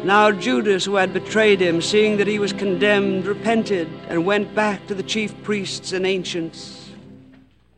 Now 0.05 0.33
Judas, 0.33 0.85
who 0.85 0.97
had 0.97 1.13
betrayed 1.13 1.61
him, 1.61 1.81
seeing 1.81 2.17
that 2.17 2.27
he 2.27 2.39
was 2.39 2.53
condemned, 2.53 3.27
repented 3.27 3.89
and 4.09 4.25
went 4.25 4.55
back 4.55 4.87
to 4.87 4.95
the 4.95 5.03
chief 5.03 5.41
priests 5.43 5.93
and 5.93 6.07
ancients. 6.07 6.91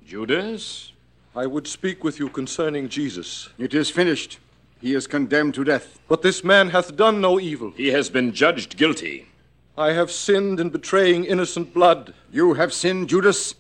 Judas? 0.07 0.92
I 1.35 1.47
would 1.47 1.67
speak 1.67 2.05
with 2.05 2.19
you 2.19 2.29
concerning 2.29 2.91
Jesus. 2.91 3.49
It 3.59 3.73
is 3.73 3.89
finished. 3.89 4.39
He 4.81 4.95
is 4.95 5.07
condemned 5.07 5.55
to 5.55 5.65
death. 5.65 5.99
But 6.07 6.21
this 6.21 6.45
man 6.45 6.71
hath 6.71 6.97
done 6.97 7.21
no 7.21 7.41
evil. 7.41 7.71
He 7.71 7.89
has 7.89 8.11
been 8.11 8.33
judged 8.33 8.77
guilty. 8.77 9.29
I 9.79 9.93
have 9.93 10.11
sinned 10.11 10.61
in 10.61 10.69
betraying 10.69 11.25
innocent 11.25 11.73
blood. 11.73 12.13
You 12.31 12.55
have 12.55 12.75
sinned, 12.75 13.09
Judas? 13.09 13.55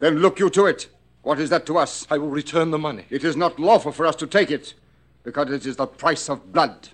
Then 0.00 0.18
look 0.18 0.38
you 0.38 0.50
to 0.50 0.66
it. 0.66 0.88
What 1.22 1.40
is 1.40 1.48
that 1.48 1.64
to 1.66 1.78
us? 1.78 2.06
I 2.10 2.18
will 2.18 2.28
return 2.28 2.70
the 2.70 2.78
money. 2.78 3.06
It 3.08 3.24
is 3.24 3.36
not 3.36 3.58
lawful 3.58 3.92
for 3.92 4.04
us 4.04 4.16
to 4.16 4.26
take 4.26 4.50
it, 4.50 4.74
because 5.22 5.50
it 5.50 5.64
is 5.64 5.76
the 5.76 5.86
price 5.86 6.28
of 6.28 6.52
blood. 6.52 6.88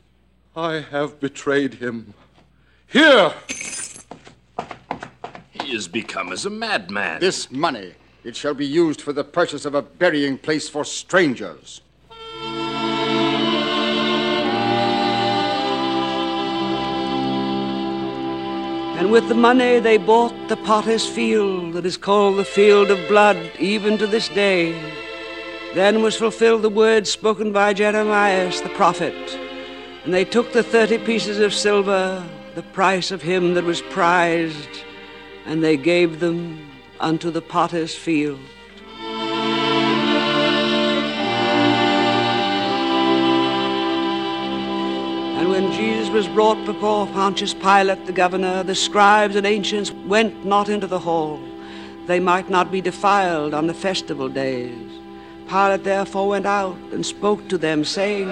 I 0.54 0.75
have 0.92 1.18
betrayed 1.18 1.75
him. 1.75 2.14
Here! 2.87 3.32
He 5.50 5.75
is 5.75 5.88
become 5.88 6.30
as 6.30 6.46
a 6.46 6.50
madman. 6.50 7.20
This 7.20 7.50
money, 7.50 7.94
it 8.24 8.36
shall 8.36 8.54
be 8.54 8.66
used 8.66 9.00
for 9.00 9.12
the 9.12 9.24
purchase 9.24 9.64
of 9.64 9.74
a 9.74 9.82
burying 9.82 10.36
place 10.36 10.68
for 10.68 10.84
strangers. 10.84 11.80
And 18.98 19.10
with 19.10 19.28
the 19.28 19.34
money 19.34 19.80
they 19.80 19.96
bought 19.96 20.48
the 20.48 20.58
potter's 20.58 21.06
field 21.06 21.72
that 21.72 21.86
is 21.86 21.96
called 21.96 22.38
the 22.38 22.44
field 22.44 22.90
of 22.90 23.08
blood 23.08 23.38
even 23.58 23.96
to 23.96 24.06
this 24.06 24.28
day. 24.28 24.78
Then 25.74 26.02
was 26.02 26.16
fulfilled 26.16 26.62
the 26.62 26.68
word 26.68 27.06
spoken 27.06 27.52
by 27.52 27.72
Jeremiah 27.72 28.50
the 28.62 28.68
prophet. 28.70 29.14
And 30.04 30.12
they 30.12 30.24
took 30.24 30.52
the 30.52 30.62
thirty 30.62 30.98
pieces 30.98 31.38
of 31.38 31.54
silver, 31.54 32.22
the 32.54 32.62
price 32.62 33.10
of 33.10 33.22
him 33.22 33.54
that 33.54 33.64
was 33.64 33.80
prized, 33.82 34.84
and 35.46 35.64
they 35.64 35.76
gave 35.76 36.20
them 36.20 36.69
unto 37.00 37.30
the 37.30 37.42
potter's 37.42 37.95
field. 37.95 38.38
And 45.38 45.49
when 45.49 45.73
Jesus 45.73 46.11
was 46.11 46.28
brought 46.28 46.64
before 46.66 47.07
Pontius 47.09 47.55
Pilate 47.55 48.07
the 48.07 48.12
governor, 48.12 48.62
the 48.62 48.74
scribes 48.74 49.37
and 49.37 49.46
ancients 49.46 49.90
went 49.90 50.44
not 50.44 50.68
into 50.68 50.87
the 50.87 50.98
hall. 50.98 51.40
They 52.07 52.20
might 52.20 52.51
not 52.51 52.70
be 52.70 52.81
defiled 52.81 53.55
on 53.55 53.66
the 53.66 53.74
festival 53.74 54.29
days. 54.29 54.90
Pilate 55.48 55.85
therefore 55.85 56.29
went 56.29 56.46
out 56.46 56.77
and 56.92 57.05
spoke 57.05 57.48
to 57.48 57.59
them, 57.59 57.85
saying, 57.85 58.29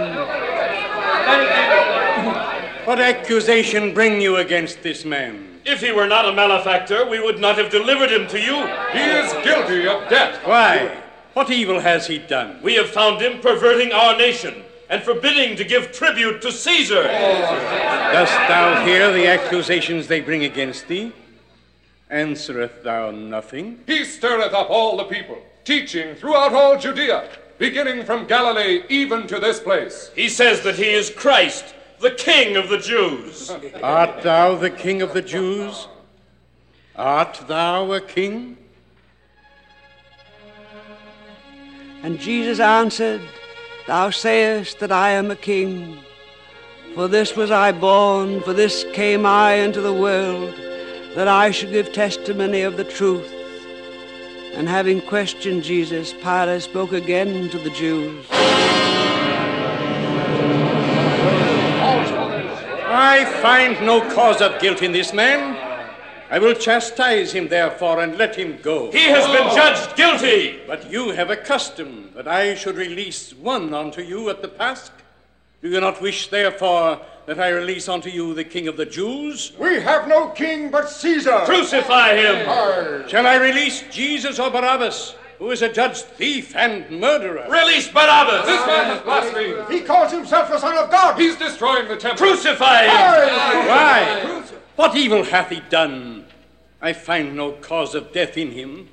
What 2.87 3.01
accusation 3.01 3.92
bring 3.95 4.21
you 4.21 4.37
against 4.37 4.83
this 4.83 5.05
man? 5.05 5.48
If 5.70 5.83
he 5.83 5.92
were 5.92 6.07
not 6.07 6.26
a 6.26 6.33
malefactor, 6.33 7.04
we 7.04 7.20
would 7.20 7.38
not 7.38 7.59
have 7.59 7.70
delivered 7.70 8.11
him 8.11 8.26
to 8.28 8.40
you. 8.40 8.57
He 8.90 9.00
is 9.00 9.31
guilty 9.44 9.87
of 9.87 10.09
debt. 10.09 10.40
Why? 10.46 10.96
What 11.35 11.50
evil 11.50 11.78
has 11.78 12.07
he 12.07 12.16
done? 12.16 12.59
We 12.62 12.76
have 12.76 12.88
found 12.88 13.20
him 13.20 13.42
perverting 13.42 13.92
our 13.92 14.16
nation 14.16 14.64
and 14.88 15.02
forbidding 15.02 15.57
to 15.57 15.64
give 15.64 15.92
tribute 15.92 16.40
to 16.40 16.50
Caesar. 16.50 17.02
Dost 17.02 18.33
thou 18.48 18.83
hear 18.87 19.12
the 19.12 19.26
accusations 19.26 20.07
they 20.07 20.22
bring 20.22 20.44
against 20.44 20.88
thee? 20.88 21.12
Answereth 22.09 22.83
thou 22.83 23.11
nothing? 23.11 23.81
He 23.87 24.04
stirreth 24.04 24.54
up 24.54 24.70
all 24.70 24.96
the 24.96 25.04
people, 25.04 25.37
teaching 25.64 26.14
throughout 26.14 26.54
all 26.54 26.78
Judea, 26.78 27.28
beginning 27.59 28.07
from 28.07 28.26
Galilee 28.26 28.85
even 28.88 29.26
to 29.26 29.38
this 29.38 29.61
place. 29.61 30.11
He 30.14 30.31
says 30.31 30.62
that 30.62 30.76
he 30.76 30.88
is 30.88 31.11
Christ, 31.11 31.74
the 32.01 32.11
King 32.13 32.57
of 32.57 32.69
the 32.69 32.79
Jews. 32.79 33.51
Art 33.83 34.23
thou 34.23 34.55
the 34.55 34.71
king 34.71 35.03
of 35.03 35.13
the 35.13 35.23
Jews? 35.23 35.89
Art 36.97 37.43
thou 37.47 37.93
a 37.93 38.01
king? 38.01 38.57
And 42.03 42.19
Jesus 42.19 42.61
answered, 42.61 43.21
Thou 43.87 44.11
sayest 44.11 44.79
that 44.79 44.93
I 44.93 45.11
am 45.11 45.31
a 45.31 45.37
king. 45.37 45.99
For 46.95 47.09
this 47.09 47.37
was 47.37 47.51
I 47.51 47.73
born, 47.73 48.41
for 48.43 48.53
this 48.53 48.85
came 48.93 49.27
I 49.27 49.55
into 49.55 49.81
the 49.81 49.93
world, 49.93 50.55
that 51.15 51.29
I 51.29 51.51
should 51.51 51.71
give 51.71 51.93
testimony 51.93 52.63
of 52.63 52.77
the 52.77 52.85
truth. 52.85 53.33
And 54.55 54.69
having 54.69 55.01
questioned 55.03 55.63
Jesus, 55.63 56.13
Pilate 56.13 56.63
spoke 56.63 56.93
again 56.93 57.49
to 57.51 57.59
the 57.59 57.71
Jews. 57.71 58.27
I 63.01 63.25
find 63.41 63.81
no 63.87 64.01
cause 64.13 64.41
of 64.41 64.61
guilt 64.61 64.83
in 64.83 64.91
this 64.91 65.13
man. 65.13 65.57
I 66.31 66.41
will 66.41 66.55
chastise 66.55 67.31
him, 67.31 67.47
therefore, 67.47 68.03
and 68.03 68.19
let 68.19 68.35
him 68.35 68.59
go. 68.61 68.91
He 68.91 69.05
has 69.05 69.25
been 69.27 69.47
oh. 69.47 69.55
judged 69.55 69.97
guilty. 69.97 70.61
But 70.67 70.91
you 70.91 71.11
have 71.11 71.31
a 71.31 71.37
custom 71.37 72.11
that 72.17 72.27
I 72.27 72.57
should 72.57 72.75
release 72.75 73.33
one 73.33 73.73
unto 73.73 74.03
you 74.03 74.29
at 74.31 74.43
the 74.43 74.49
Pasch. 74.49 74.91
Do 75.63 75.69
you 75.69 75.81
not 75.81 76.03
wish, 76.03 76.27
therefore, 76.29 77.01
that 77.27 77.39
I 77.39 77.51
release 77.51 77.89
unto 77.89 78.11
you 78.11 78.35
the 78.35 78.43
King 78.43 78.67
of 78.67 78.77
the 78.77 78.85
Jews? 78.85 79.53
We 79.61 79.81
have 79.81 80.09
no 80.09 80.31
king 80.31 80.69
but 80.73 80.91
Caesar. 80.91 81.43
Crucify 81.45 82.17
him. 82.17 83.09
Shall 83.09 83.29
I 83.29 83.37
release 83.37 83.85
Jesus 83.93 84.41
or 84.41 84.51
Barabbas, 84.51 85.15
who 85.38 85.51
is 85.53 85.62
a 85.62 85.72
judged 85.72 86.05
thief 86.05 86.55
and 86.57 86.90
murderer? 86.90 87.46
Release 87.48 87.88
Barabbas. 87.88 88.46
This 88.46 88.66
man 88.66 88.85
has 88.87 89.01
blasphemed. 89.03 89.70
He 89.70 89.81
calls 89.81 90.11
himself 90.11 90.51
the 90.51 90.59
Son 90.59 90.77
of 90.77 90.90
God. 90.90 91.18
He's 91.18 91.37
destroying 91.37 91.87
the 91.87 91.96
temple. 91.96 92.27
Crucify 92.27 92.83
him. 92.85 93.68
Why? 93.68 94.42
What 94.74 94.96
evil 94.96 95.22
hath 95.22 95.51
he 95.51 95.61
done? 95.70 96.27
I 96.83 96.92
find 96.92 97.37
no 97.37 97.53
cause 97.53 97.94
of 97.94 98.12
death 98.12 98.37
in 98.37 98.51
him. 98.51 98.88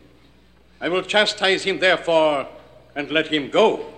I 0.80 0.90
will 0.90 1.02
chastise 1.02 1.64
him, 1.64 1.80
therefore, 1.80 2.48
and 2.96 3.10
let 3.10 3.28
him 3.28 3.50
go. 3.50 3.92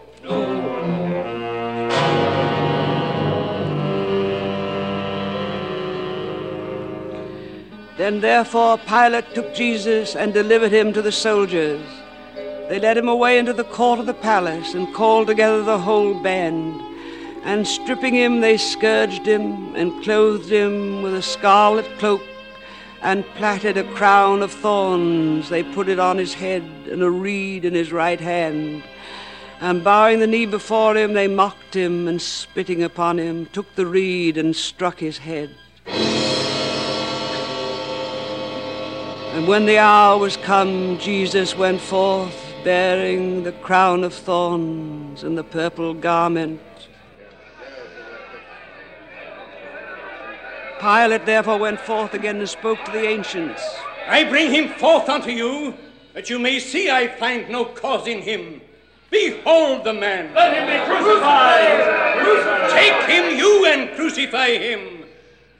Then 7.98 8.22
therefore 8.22 8.78
Pilate 8.78 9.34
took 9.34 9.54
Jesus 9.56 10.16
and 10.16 10.34
delivered 10.34 10.72
him 10.72 10.94
to 10.94 11.02
the 11.02 11.12
soldiers. 11.12 11.82
They 12.70 12.80
led 12.80 12.98
him 12.98 13.08
away 13.08 13.38
into 13.38 13.54
the 13.54 13.64
court 13.64 14.00
of 14.00 14.06
the 14.06 14.14
palace 14.14 14.74
and 14.74 14.94
called 14.94 15.28
together 15.28 15.64
the 15.64 15.80
whole 15.80 16.14
band. 16.14 16.82
And 17.44 17.66
stripping 17.66 18.14
him, 18.14 18.42
they 18.42 18.58
scourged 18.58 19.26
him 19.26 19.74
and 19.76 20.04
clothed 20.04 20.52
him 20.52 21.02
with 21.02 21.16
a 21.16 21.22
scarlet 21.22 21.86
cloak 21.98 22.22
and 23.02 23.26
plaited 23.36 23.78
a 23.78 23.84
crown 23.94 24.42
of 24.42 24.52
thorns. 24.52 25.48
They 25.48 25.64
put 25.64 25.88
it 25.88 26.00
on 26.00 26.18
his 26.18 26.34
head 26.34 26.64
and 26.92 27.02
a 27.02 27.10
reed 27.10 27.64
in 27.64 27.74
his 27.74 27.94
right 27.94 28.20
hand. 28.20 28.84
And 29.62 29.84
bowing 29.84 30.20
the 30.20 30.28
knee 30.28 30.46
before 30.46 30.96
him, 30.98 31.14
they 31.14 31.28
mocked 31.28 31.74
him 31.74 32.08
and 32.08 32.22
spitting 32.22 32.84
upon 32.84 33.18
him, 33.18 33.46
took 33.48 33.74
the 33.76 33.86
reed 33.86 34.38
and 34.38 34.56
struck 34.56 35.00
his 35.00 35.18
head. 35.20 35.50
And 39.34 39.48
when 39.48 39.66
the 39.66 39.78
hour 39.78 40.18
was 40.18 40.36
come, 40.38 40.98
Jesus 41.00 41.56
went 41.56 41.80
forth, 41.80 42.47
bearing 42.64 43.44
the 43.44 43.52
crown 43.52 44.04
of 44.04 44.14
thorns 44.14 45.24
and 45.24 45.38
the 45.38 45.44
purple 45.44 45.94
garment. 45.94 46.62
Pilate 50.80 51.26
therefore 51.26 51.58
went 51.58 51.80
forth 51.80 52.14
again 52.14 52.38
and 52.38 52.48
spoke 52.48 52.84
to 52.86 52.92
the 52.92 53.08
ancients. 53.08 53.64
I 54.08 54.24
bring 54.24 54.52
him 54.52 54.70
forth 54.78 55.10
unto 55.10 55.32
you, 55.32 55.74
that 56.14 56.30
you 56.30 56.40
may 56.40 56.60
see 56.60 56.90
I 56.90 57.08
find 57.08 57.50
no 57.50 57.66
cause 57.66 58.08
in 58.08 58.22
him. 58.22 58.62
Behold 59.10 59.84
the 59.84 59.94
man. 59.94 60.34
Let 60.34 60.54
him 60.54 60.66
be 60.68 60.86
crucified. 60.86 62.24
Crucified. 62.24 62.70
Take 62.72 63.10
him, 63.10 63.38
you, 63.38 63.66
and 63.66 63.96
crucify 63.96 64.50
him. 64.50 65.06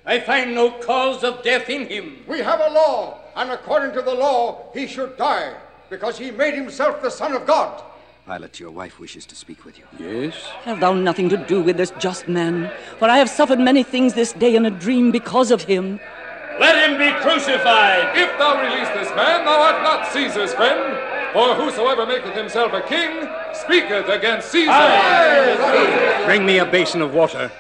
I 0.06 0.20
find 0.20 0.54
no 0.54 0.72
cause 0.72 1.24
of 1.24 1.44
death 1.44 1.70
in 1.70 1.88
him. 1.88 2.24
We 2.28 2.40
have 2.40 2.60
a 2.62 2.70
law, 2.70 3.20
and 3.36 3.52
according 3.52 3.94
to 3.94 4.02
the 4.02 4.14
law, 4.14 4.70
he 4.74 4.88
should 4.88 5.18
die, 5.18 5.54
because 5.90 6.18
he 6.18 6.32
made 6.32 6.54
himself 6.54 7.02
the 7.02 7.10
Son 7.10 7.34
of 7.34 7.46
God. 7.46 7.84
Pilate, 8.26 8.60
your 8.60 8.72
wife 8.72 9.00
wishes 9.00 9.26
to 9.26 9.36
speak 9.36 9.64
with 9.64 9.78
you. 9.80 9.86
Yes? 9.98 10.36
Have 10.64 10.82
thou 10.82 10.94
nothing 10.94 11.30
to 11.30 11.38
do 11.38 11.62
with 11.62 11.78
this 11.78 11.92
just 11.98 12.28
man? 12.28 12.70
For 13.00 13.10
I 13.10 13.18
have 13.18 13.30
suffered 13.30 13.60
many 13.60 13.84
things 13.84 14.14
this 14.14 14.34
day 14.34 14.56
in 14.56 14.66
a 14.66 14.70
dream 14.70 15.12
because 15.12 15.50
of 15.50 15.64
him. 15.64 16.00
Let 16.60 16.90
him 16.90 16.98
be 16.98 17.12
crucified. 17.22 18.18
If 18.18 18.38
thou 18.38 18.62
release 18.62 18.90
this 18.90 19.16
man, 19.16 19.46
thou 19.46 19.62
art 19.62 19.82
not 19.82 20.12
Caesar's 20.12 20.54
friend. 20.54 20.98
For 21.32 21.54
whosoever 21.54 22.06
maketh 22.06 22.36
himself 22.36 22.74
a 22.74 22.82
king 22.82 23.30
speaketh 23.54 24.10
against 24.10 24.52
Caesar. 24.52 26.26
Bring 26.26 26.46
me 26.46 26.58
a 26.58 26.66
basin 26.66 27.02
of 27.02 27.14
water. 27.14 27.52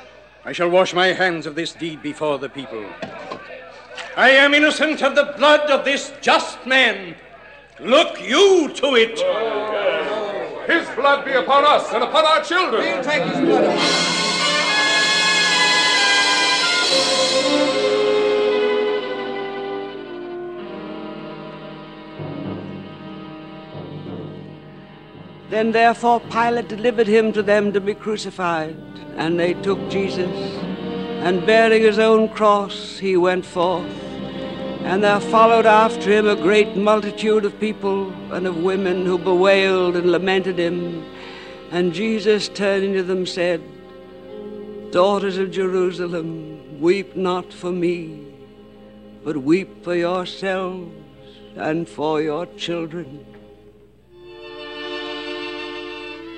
I 0.43 0.51
shall 0.51 0.69
wash 0.69 0.93
my 0.93 1.07
hands 1.07 1.45
of 1.45 1.55
this 1.55 1.73
deed 1.73 2.01
before 2.01 2.39
the 2.39 2.49
people. 2.49 2.83
I 4.17 4.31
am 4.31 4.53
innocent 4.53 5.03
of 5.03 5.15
the 5.15 5.33
blood 5.37 5.69
of 5.69 5.85
this 5.85 6.11
just 6.21 6.65
man. 6.65 7.15
Look 7.79 8.19
you 8.19 8.69
to 8.73 8.95
it. 8.95 9.19
His 10.67 10.89
blood 10.95 11.23
be 11.25 11.33
upon 11.33 11.63
us 11.63 11.93
and 11.93 12.03
upon 12.03 12.25
our 12.25 12.43
children. 12.43 12.81
We'll 12.81 13.03
take 13.03 13.21
his 13.21 13.39
blood. 13.39 13.77
Then 25.51 25.71
therefore 25.71 26.19
Pilate 26.19 26.67
delivered 26.67 27.07
him 27.07 27.31
to 27.33 27.43
them 27.43 27.71
to 27.73 27.79
be 27.79 27.93
crucified. 27.93 28.75
And 29.17 29.39
they 29.39 29.53
took 29.53 29.89
Jesus, 29.89 30.29
and 31.21 31.45
bearing 31.45 31.83
his 31.83 31.99
own 31.99 32.29
cross, 32.29 32.97
he 32.97 33.17
went 33.17 33.45
forth. 33.45 34.06
And 34.81 35.03
there 35.03 35.19
followed 35.19 35.65
after 35.65 36.11
him 36.11 36.27
a 36.27 36.35
great 36.35 36.75
multitude 36.75 37.45
of 37.45 37.59
people 37.59 38.11
and 38.33 38.47
of 38.47 38.57
women 38.57 39.05
who 39.05 39.17
bewailed 39.17 39.95
and 39.95 40.11
lamented 40.11 40.57
him. 40.57 41.05
And 41.71 41.93
Jesus, 41.93 42.47
turning 42.49 42.93
to 42.93 43.03
them, 43.03 43.25
said, 43.25 43.61
Daughters 44.91 45.37
of 45.37 45.51
Jerusalem, 45.51 46.79
weep 46.79 47.15
not 47.15 47.53
for 47.53 47.71
me, 47.71 48.25
but 49.23 49.37
weep 49.37 49.83
for 49.83 49.95
yourselves 49.95 50.95
and 51.55 51.87
for 51.89 52.21
your 52.21 52.45
children. 52.57 53.25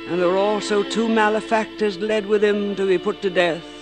And 0.09 0.19
there 0.19 0.27
were 0.27 0.37
also 0.37 0.81
two 0.81 1.07
malefactors 1.07 1.99
led 1.99 2.25
with 2.25 2.43
him 2.43 2.75
to 2.77 2.87
be 2.87 2.97
put 2.97 3.21
to 3.21 3.29
death. 3.29 3.78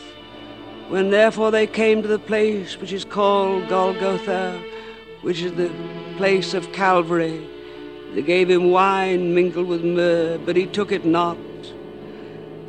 When 0.90 1.10
therefore 1.10 1.52
they 1.52 1.68
came 1.68 2.02
to 2.02 2.08
the 2.08 2.20
place 2.20 2.80
which 2.80 2.94
is 2.94 3.04
called 3.04 3.68
Golgotha, 3.68 4.62
which 5.22 5.42
is 5.42 5.54
the 5.54 5.70
place 6.16 6.54
of 6.54 6.72
Calvary, 6.72 7.46
they 8.14 8.22
gave 8.22 8.50
him 8.50 8.72
wine 8.72 9.36
mingled 9.36 9.68
with 9.68 9.84
myrrh, 9.84 10.38
but 10.38 10.56
he 10.56 10.66
took 10.66 10.94
it 10.94 11.06
not. 11.06 11.38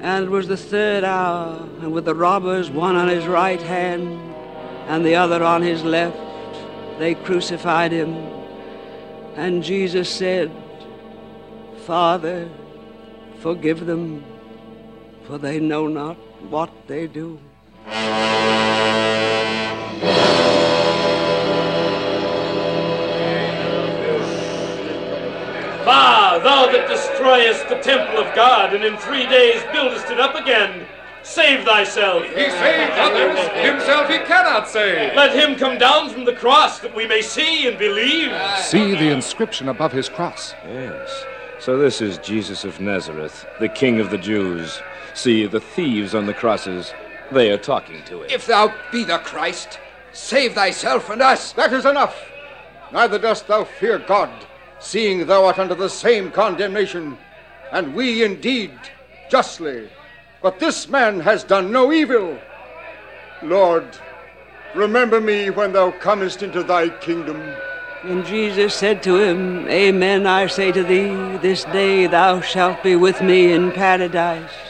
And 0.01 0.27
it 0.27 0.31
was 0.31 0.49
the 0.49 0.57
third 0.57 1.05
hour, 1.05 1.69
and 1.81 1.93
with 1.93 2.05
the 2.05 2.15
robbers, 2.15 2.71
one 2.71 2.97
on 2.97 3.09
his 3.09 3.27
right 3.27 3.63
hand 3.63 4.29
and 4.89 5.05
the 5.05 5.15
other 5.15 5.45
on 5.45 5.63
his 5.63 5.85
left, 5.85 6.19
they 6.99 7.15
crucified 7.15 7.93
him. 7.93 8.15
And 9.37 9.63
Jesus 9.63 10.09
said, 10.09 10.51
Father, 11.85 12.49
forgive 13.39 13.87
them, 13.87 14.25
for 15.25 15.39
they 15.39 15.61
know 15.61 15.87
not 15.87 16.17
what 16.51 16.71
they 16.89 17.07
do. 17.07 17.39
Bah, 25.85 26.39
thou 26.39 26.71
that 26.71 26.87
destroyest 26.89 27.69
the 27.69 27.77
temple 27.77 28.19
of 28.19 28.35
God, 28.35 28.75
and 28.75 28.85
in 28.85 28.97
three 28.99 29.27
days 29.27 29.63
buildest 29.73 30.11
it 30.11 30.21
up 30.21 30.35
again. 30.35 30.87
Save 31.23 31.65
thyself. 31.65 32.25
He 32.25 32.51
saved 32.51 32.93
others. 32.93 33.39
Himself 33.65 34.09
he 34.09 34.19
cannot 34.19 34.69
save. 34.69 35.15
Let 35.15 35.35
him 35.35 35.57
come 35.57 35.79
down 35.79 36.11
from 36.11 36.25
the 36.25 36.33
cross 36.33 36.79
that 36.81 36.95
we 36.95 37.07
may 37.07 37.23
see 37.23 37.67
and 37.67 37.79
believe. 37.79 38.33
See 38.61 38.95
the 38.95 39.11
inscription 39.11 39.69
above 39.69 39.93
his 39.93 40.09
cross. 40.09 40.55
Yes. 40.65 41.25
So 41.59 41.77
this 41.77 42.01
is 42.01 42.19
Jesus 42.19 42.65
of 42.65 42.81
Nazareth, 42.81 43.45
the 43.61 43.69
King 43.69 43.99
of 43.99 44.11
the 44.11 44.19
Jews. 44.19 44.81
See, 45.15 45.47
the 45.47 45.61
thieves 45.61 46.15
on 46.15 46.27
the 46.27 46.35
crosses, 46.35 46.95
they 47.31 47.51
are 47.51 47.59
talking 47.59 48.03
to 48.05 48.23
him. 48.23 48.31
If 48.31 48.47
thou 48.47 48.75
be 48.91 49.05
the 49.05 49.19
Christ, 49.19 49.79
save 50.13 50.55
thyself 50.55 51.11
and 51.11 51.23
us. 51.23 51.53
That 51.53 51.73
is 51.73 51.85
enough. 51.85 52.17
Neither 52.93 53.19
dost 53.19 53.47
thou 53.47 53.65
fear 53.65 53.99
God, 53.99 54.31
seeing 54.79 55.27
thou 55.27 55.45
art 55.45 55.59
under 55.59 55.75
the 55.75 55.91
same 55.91 56.31
condemnation, 56.31 57.19
and 57.73 57.95
we 57.95 58.25
indeed 58.25 58.73
justly. 59.31 59.89
But 60.41 60.59
this 60.59 60.89
man 60.89 61.21
has 61.21 61.45
done 61.45 61.71
no 61.71 61.93
evil. 61.93 62.39
Lord, 63.43 63.87
remember 64.75 65.21
me 65.21 65.51
when 65.51 65.73
thou 65.73 65.91
comest 65.91 66.43
into 66.43 66.63
thy 66.63 66.89
kingdom. 66.89 67.41
And 68.05 68.25
Jesus 68.25 68.75
said 68.75 69.03
to 69.03 69.19
him, 69.19 69.69
Amen, 69.69 70.27
I 70.27 70.47
say 70.47 70.71
to 70.73 70.85
thee, 70.85 71.37
this 71.39 71.65
day 71.65 72.07
thou 72.07 72.41
shalt 72.41 72.83
be 72.83 72.95
with 72.95 73.21
me 73.21 73.53
in 73.53 73.73
paradise. 73.73 74.68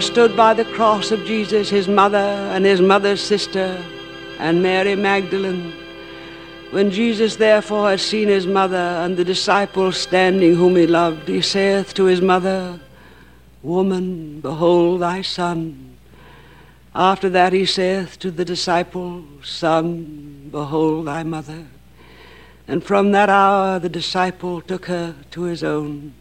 Stood 0.00 0.36
by 0.36 0.54
the 0.54 0.64
cross 0.64 1.10
of 1.10 1.24
Jesus 1.24 1.68
his 1.68 1.88
mother 1.88 2.18
and 2.18 2.64
his 2.64 2.80
mother's 2.80 3.20
sister 3.20 3.82
and 4.38 4.62
Mary 4.62 4.96
Magdalene. 4.96 5.72
When 6.70 6.90
Jesus 6.90 7.36
therefore 7.36 7.90
had 7.90 8.00
seen 8.00 8.28
his 8.28 8.46
mother 8.46 8.76
and 8.76 9.16
the 9.16 9.24
disciples 9.24 9.96
standing 9.96 10.54
whom 10.54 10.76
he 10.76 10.86
loved, 10.86 11.28
he 11.28 11.40
saith 11.40 11.92
to 11.94 12.04
his 12.04 12.20
mother, 12.20 12.78
Woman, 13.62 14.40
behold 14.40 15.02
thy 15.02 15.22
son. 15.22 15.96
After 16.94 17.28
that 17.28 17.52
he 17.52 17.66
saith 17.66 18.18
to 18.20 18.30
the 18.30 18.44
disciple, 18.44 19.24
Son, 19.42 20.48
behold 20.50 21.06
thy 21.06 21.22
mother. 21.22 21.66
And 22.66 22.84
from 22.84 23.12
that 23.12 23.28
hour 23.28 23.78
the 23.78 23.88
disciple 23.88 24.60
took 24.60 24.86
her 24.86 25.14
to 25.32 25.42
his 25.42 25.64
own. 25.64 26.14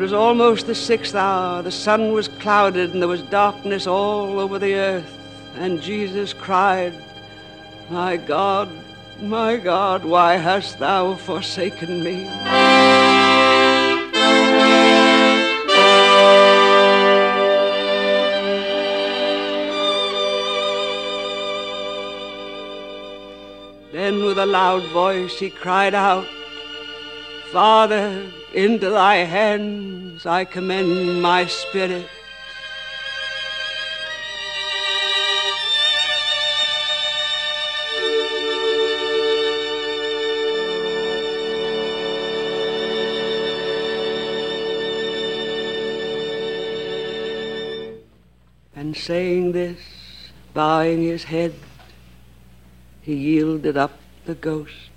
Was 0.00 0.12
almost 0.14 0.66
the 0.66 0.74
sixth 0.74 1.14
hour. 1.14 1.62
The 1.62 1.70
sun 1.70 2.12
was 2.12 2.26
clouded, 2.26 2.92
and 2.92 3.02
there 3.02 3.08
was 3.08 3.20
darkness 3.22 3.86
all 3.86 4.40
over 4.40 4.58
the 4.58 4.74
earth. 4.74 5.12
And 5.56 5.82
Jesus 5.82 6.32
cried, 6.32 6.94
My 7.90 8.16
God, 8.16 8.70
my 9.20 9.58
God, 9.58 10.02
why 10.02 10.36
hast 10.36 10.78
thou 10.78 11.16
forsaken 11.16 12.02
me? 12.02 12.24
Then 23.92 24.24
with 24.24 24.38
a 24.38 24.46
loud 24.46 24.84
voice 24.92 25.38
he 25.38 25.50
cried 25.50 25.94
out, 25.94 26.26
Father, 27.52 28.24
into 28.54 28.90
thy 28.90 29.16
hands 29.16 30.26
I 30.26 30.44
commend 30.44 31.22
my 31.22 31.46
spirit. 31.46 32.08
And 48.74 48.96
saying 48.96 49.52
this, 49.52 49.78
bowing 50.52 51.02
his 51.02 51.24
head, 51.24 51.54
he 53.02 53.14
yielded 53.14 53.76
up 53.76 53.98
the 54.24 54.34
ghost. 54.34 54.89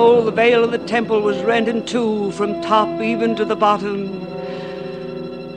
Behold, 0.00 0.28
the 0.28 0.30
veil 0.30 0.64
of 0.64 0.70
the 0.70 0.78
temple 0.78 1.20
was 1.20 1.42
rent 1.42 1.68
in 1.68 1.84
two 1.84 2.30
from 2.30 2.62
top 2.62 3.02
even 3.02 3.36
to 3.36 3.44
the 3.44 3.54
bottom. 3.54 4.24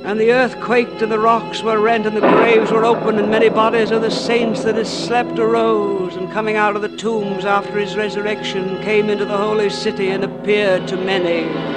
And 0.03 0.19
the 0.19 0.34
earth 0.34 0.60
quaked, 0.60 1.01
and 1.01 1.10
the 1.10 1.17
rocks 1.17 1.63
were 1.63 1.79
rent, 1.79 2.06
and 2.06 2.13
the 2.13 2.19
graves 2.19 2.69
were 2.69 2.84
opened, 2.84 3.19
and 3.19 3.32
many 3.32 3.47
bodies 3.47 3.89
of 3.91 4.01
the 4.01 4.12
saints 4.12 4.65
that 4.65 4.75
had 4.75 4.86
slept 4.86 5.39
arose, 5.39 6.17
and 6.17 6.29
coming 6.29 6.58
out 6.58 6.75
of 6.75 6.82
the 6.82 6.89
tombs 6.97 7.45
after 7.45 7.79
his 7.79 7.95
resurrection, 7.95 8.82
came 8.84 9.10
into 9.10 9.23
the 9.23 9.38
holy 9.38 9.69
city 9.69 10.10
and 10.10 10.25
appeared 10.25 10.89
to 10.89 10.97
many. 10.97 11.72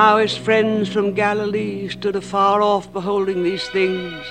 Now 0.00 0.16
his 0.16 0.34
friends 0.34 0.88
from 0.88 1.12
Galilee 1.12 1.86
stood 1.90 2.16
afar 2.16 2.62
off 2.62 2.90
beholding 2.90 3.42
these 3.42 3.68
things. 3.68 4.24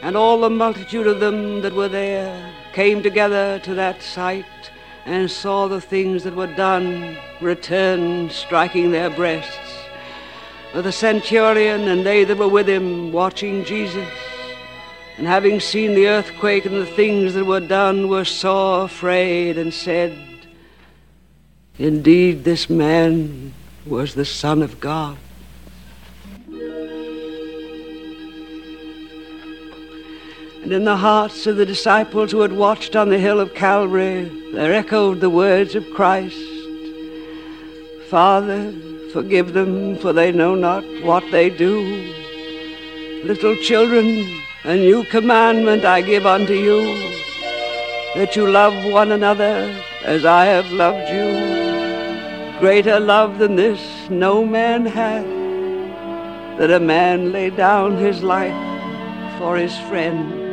And 0.00 0.16
all 0.16 0.40
the 0.40 0.48
multitude 0.48 1.08
of 1.08 1.18
them 1.18 1.60
that 1.62 1.72
were 1.72 1.88
there 1.88 2.54
came 2.72 3.02
together 3.02 3.58
to 3.64 3.74
that 3.74 4.00
sight 4.00 4.70
and 5.06 5.28
saw 5.28 5.66
the 5.66 5.80
things 5.80 6.22
that 6.22 6.36
were 6.36 6.54
done, 6.54 7.18
returned, 7.40 8.30
striking 8.30 8.92
their 8.92 9.10
breasts. 9.10 9.72
But 10.72 10.82
the 10.82 10.92
centurion 10.92 11.88
and 11.88 12.06
they 12.06 12.22
that 12.22 12.38
were 12.38 12.54
with 12.58 12.68
him 12.68 13.10
watching 13.10 13.64
Jesus, 13.64 14.14
and 15.16 15.26
having 15.26 15.58
seen 15.58 15.94
the 15.94 16.06
earthquake 16.06 16.64
and 16.64 16.76
the 16.76 16.94
things 17.00 17.34
that 17.34 17.44
were 17.44 17.66
done, 17.80 18.08
were 18.08 18.24
sore 18.24 18.84
afraid 18.84 19.58
and 19.58 19.74
said, 19.74 20.16
Indeed, 21.76 22.44
this 22.44 22.70
man 22.70 23.52
was 23.88 24.14
the 24.14 24.24
Son 24.24 24.62
of 24.62 24.80
God. 24.80 25.16
And 30.62 30.72
in 30.72 30.84
the 30.84 30.96
hearts 30.96 31.46
of 31.46 31.56
the 31.56 31.64
disciples 31.64 32.30
who 32.30 32.40
had 32.40 32.52
watched 32.52 32.94
on 32.94 33.08
the 33.08 33.18
hill 33.18 33.40
of 33.40 33.54
Calvary, 33.54 34.24
there 34.52 34.74
echoed 34.74 35.20
the 35.20 35.30
words 35.30 35.74
of 35.74 35.88
Christ 35.94 36.58
Father, 38.08 38.72
forgive 39.12 39.52
them, 39.52 39.98
for 39.98 40.14
they 40.14 40.32
know 40.32 40.54
not 40.54 40.82
what 41.02 41.22
they 41.30 41.50
do. 41.50 41.82
Little 43.22 43.54
children, 43.56 44.26
a 44.64 44.74
new 44.76 45.04
commandment 45.04 45.84
I 45.84 46.00
give 46.00 46.24
unto 46.24 46.54
you, 46.54 46.80
that 48.14 48.34
you 48.34 48.50
love 48.50 48.72
one 48.90 49.12
another 49.12 49.74
as 50.04 50.24
I 50.24 50.46
have 50.46 50.72
loved 50.72 51.10
you. 51.10 51.57
Greater 52.60 52.98
love 52.98 53.38
than 53.38 53.54
this 53.54 54.10
no 54.10 54.44
man 54.44 54.84
hath, 54.84 55.24
that 56.58 56.72
a 56.72 56.80
man 56.80 57.30
lay 57.30 57.50
down 57.50 57.96
his 57.96 58.20
life 58.20 59.38
for 59.38 59.56
his 59.56 59.78
friend. 59.88 60.47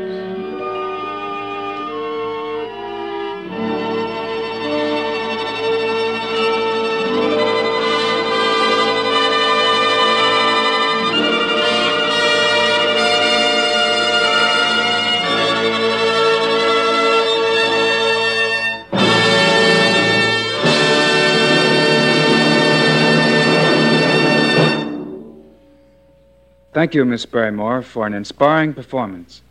Thank 26.86 26.94
you, 26.94 27.06
Miss 27.06 27.26
Barrymore, 27.26 27.82
for 27.82 28.06
an 28.06 28.14
inspiring 28.14 28.72
performance. 28.72 29.42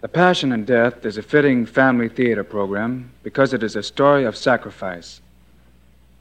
The 0.00 0.08
Passion 0.08 0.50
and 0.50 0.66
Death 0.66 1.04
is 1.04 1.18
a 1.18 1.22
fitting 1.22 1.66
family 1.66 2.08
theater 2.08 2.42
program 2.42 3.10
because 3.22 3.52
it 3.52 3.62
is 3.62 3.76
a 3.76 3.82
story 3.82 4.24
of 4.24 4.34
sacrifice, 4.34 5.20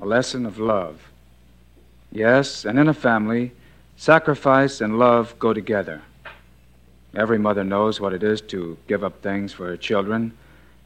a 0.02 0.06
lesson 0.06 0.46
of 0.46 0.60
love. 0.60 1.00
Yes, 2.12 2.66
and 2.66 2.78
in 2.78 2.90
a 2.90 2.94
family, 2.94 3.54
sacrifice 3.96 4.82
and 4.82 5.00
love 5.00 5.34
go 5.40 5.54
together. 5.54 6.02
Every 7.16 7.40
mother 7.40 7.64
knows 7.64 8.02
what 8.02 8.12
it 8.12 8.22
is 8.22 8.42
to 8.52 8.78
give 8.90 9.02
up 9.02 9.22
things 9.22 9.54
for 9.54 9.68
her 9.68 9.78
children. 9.78 10.34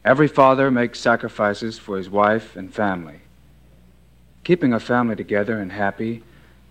Every 0.04 0.28
father 0.28 0.70
makes 0.70 1.00
sacrifices 1.00 1.80
for 1.80 1.96
his 1.96 2.08
wife 2.08 2.54
and 2.54 2.72
family. 2.72 3.22
Keeping 4.44 4.72
a 4.72 4.78
family 4.78 5.16
together 5.16 5.58
and 5.58 5.72
happy 5.72 6.22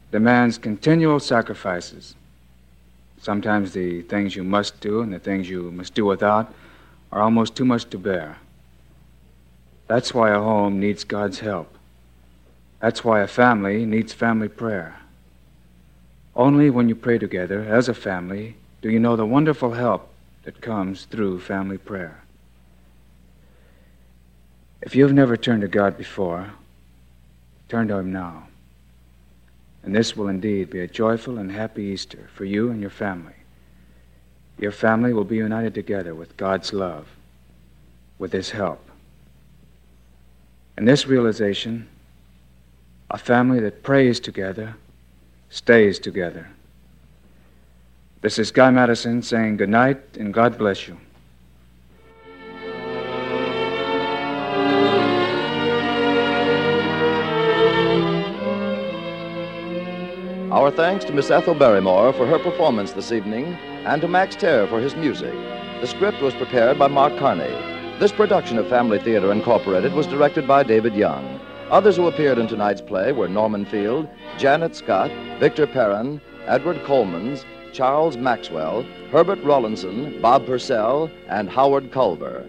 demands 0.10 0.58
continual 0.58 1.20
sacrifices. 1.20 2.16
Sometimes 3.22 3.74
the 3.74 4.02
things 4.04 4.36
you 4.36 4.44
must 4.44 4.80
do 4.80 5.02
and 5.02 5.14
the 5.14 5.20
things 5.20 5.50
you 5.50 5.72
must 5.72 5.94
do 5.94 6.06
without 6.06 6.54
are 7.12 7.22
almost 7.22 7.56
too 7.56 7.66
much 7.66 7.90
to 7.90 7.98
bear. 7.98 8.38
That's 9.88 10.14
why 10.14 10.30
a 10.30 10.40
home 10.40 10.80
needs 10.80 11.04
God's 11.04 11.40
help. 11.40 11.76
That's 12.80 13.04
why 13.04 13.22
a 13.22 13.28
family 13.28 13.86
needs 13.86 14.14
family 14.14 14.48
prayer. 14.48 15.00
Only 16.36 16.70
when 16.70 16.88
you 16.88 16.96
pray 16.96 17.18
together 17.18 17.62
as 17.62 17.90
a 17.90 17.94
family 17.94 18.56
do 18.82 18.90
you 18.90 19.00
know 19.00 19.16
the 19.16 19.26
wonderful 19.26 19.72
help 19.72 20.10
that 20.44 20.62
comes 20.62 21.06
through 21.06 21.42
family 21.42 21.78
prayer. 21.78 22.24
If 24.82 24.96
you've 24.96 25.14
never 25.14 25.36
turned 25.36 25.62
to 25.62 25.68
God 25.68 25.98
before, 25.98 26.52
turn 27.68 27.90
to 27.90 27.98
Him 27.98 28.14
now. 28.14 28.49
And 29.90 29.96
this 29.96 30.16
will 30.16 30.28
indeed 30.28 30.70
be 30.70 30.82
a 30.82 30.88
joyful 30.88 31.40
and 31.40 31.52
happy 31.52 31.82
Easter 31.82 32.30
for 32.36 32.46
you 32.46 32.70
and 32.70 32.80
your 32.80 32.92
family. 32.92 33.34
Your 34.60 34.72
family 34.72 35.14
will 35.14 35.24
be 35.24 35.38
united 35.38 35.74
together 35.74 36.14
with 36.14 36.38
God's 36.38 36.74
love, 36.74 37.08
with 38.20 38.32
His 38.32 38.52
help. 38.52 38.88
And 40.78 40.88
this 40.88 41.08
realization, 41.08 41.88
a 43.10 43.18
family 43.18 43.60
that 43.62 43.82
prays 43.82 44.20
together, 44.20 44.76
stays 45.50 45.98
together. 45.98 46.50
This 48.22 48.38
is 48.38 48.52
Guy 48.52 48.70
Madison 48.70 49.24
saying 49.24 49.58
good 49.58 49.70
night 49.70 50.18
and 50.20 50.32
God 50.32 50.56
bless 50.60 50.88
you. 50.88 51.00
Our 60.52 60.72
thanks 60.72 61.06
to 61.06 61.14
Miss 61.14 61.30
Ethel 61.30 61.54
Barrymore 61.54 62.12
for 62.12 62.26
her 62.26 62.40
performance 62.40 62.92
this 62.92 63.12
evening 63.12 63.54
and 63.86 64.02
to 64.02 64.08
Max 64.08 64.36
Terr 64.36 64.66
for 64.66 64.80
his 64.80 64.96
music. 64.96 65.36
The 65.80 65.86
script 65.86 66.24
was 66.24 66.34
prepared 66.34 66.80
by 66.80 66.88
Mark 66.88 67.16
Carney. 67.20 67.54
This 68.00 68.12
production 68.12 68.58
of 68.58 68.68
Family 68.68 68.98
Theater 68.98 69.32
Incorporated 69.32 69.94
was 69.94 70.08
directed 70.08 70.48
by 70.48 70.64
David 70.64 70.96
Young. 70.96 71.40
Others 71.70 71.98
who 71.98 72.08
appeared 72.08 72.40
in 72.40 72.48
tonight's 72.48 72.82
play 72.82 73.12
were 73.12 73.28
Norman 73.28 73.64
Field, 73.64 74.10
Janet 74.40 74.76
Scott, 74.76 75.12
Victor 75.40 75.68
Perrin, 75.68 76.20
Edward 76.48 76.78
Colmans, 76.78 77.46
Charles 77.72 78.18
Maxwell, 78.18 78.82
Herbert 79.12 79.44
Rawlinson, 79.44 80.20
Bob 80.20 80.48
Purcell, 80.48 81.12
and 81.28 81.48
Howard 81.48 81.92
Culver. 81.92 82.44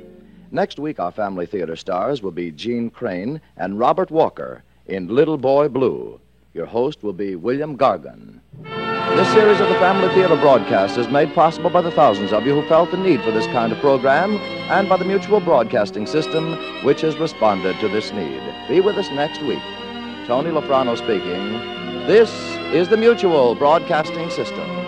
Next 0.50 0.78
week, 0.78 0.98
our 1.00 1.12
Family 1.12 1.44
Theater 1.44 1.76
stars 1.76 2.22
will 2.22 2.32
be 2.32 2.50
Jeanne 2.50 2.88
Crain 2.88 3.42
and 3.58 3.78
Robert 3.78 4.10
Walker 4.10 4.64
in 4.86 5.14
Little 5.14 5.36
Boy 5.36 5.68
Blue. 5.68 6.18
Your 6.52 6.66
host 6.66 7.04
will 7.04 7.12
be 7.12 7.36
William 7.36 7.78
Gargan. 7.78 8.40
This 8.64 9.32
series 9.32 9.60
of 9.60 9.68
the 9.68 9.76
Family 9.76 10.12
Theater 10.14 10.34
broadcast 10.34 10.98
is 10.98 11.06
made 11.06 11.32
possible 11.32 11.70
by 11.70 11.80
the 11.80 11.92
thousands 11.92 12.32
of 12.32 12.44
you 12.44 12.60
who 12.60 12.68
felt 12.68 12.90
the 12.90 12.96
need 12.96 13.22
for 13.22 13.30
this 13.30 13.46
kind 13.46 13.70
of 13.70 13.78
program 13.78 14.36
and 14.68 14.88
by 14.88 14.96
the 14.96 15.04
Mutual 15.04 15.38
Broadcasting 15.38 16.06
System, 16.06 16.54
which 16.84 17.02
has 17.02 17.16
responded 17.18 17.78
to 17.78 17.88
this 17.88 18.10
need. 18.12 18.42
Be 18.68 18.80
with 18.80 18.98
us 18.98 19.08
next 19.10 19.40
week. 19.42 19.62
Tony 20.26 20.50
Lafrano 20.50 20.98
speaking. 20.98 21.52
This 22.08 22.32
is 22.74 22.88
the 22.88 22.96
Mutual 22.96 23.54
Broadcasting 23.54 24.28
System. 24.30 24.79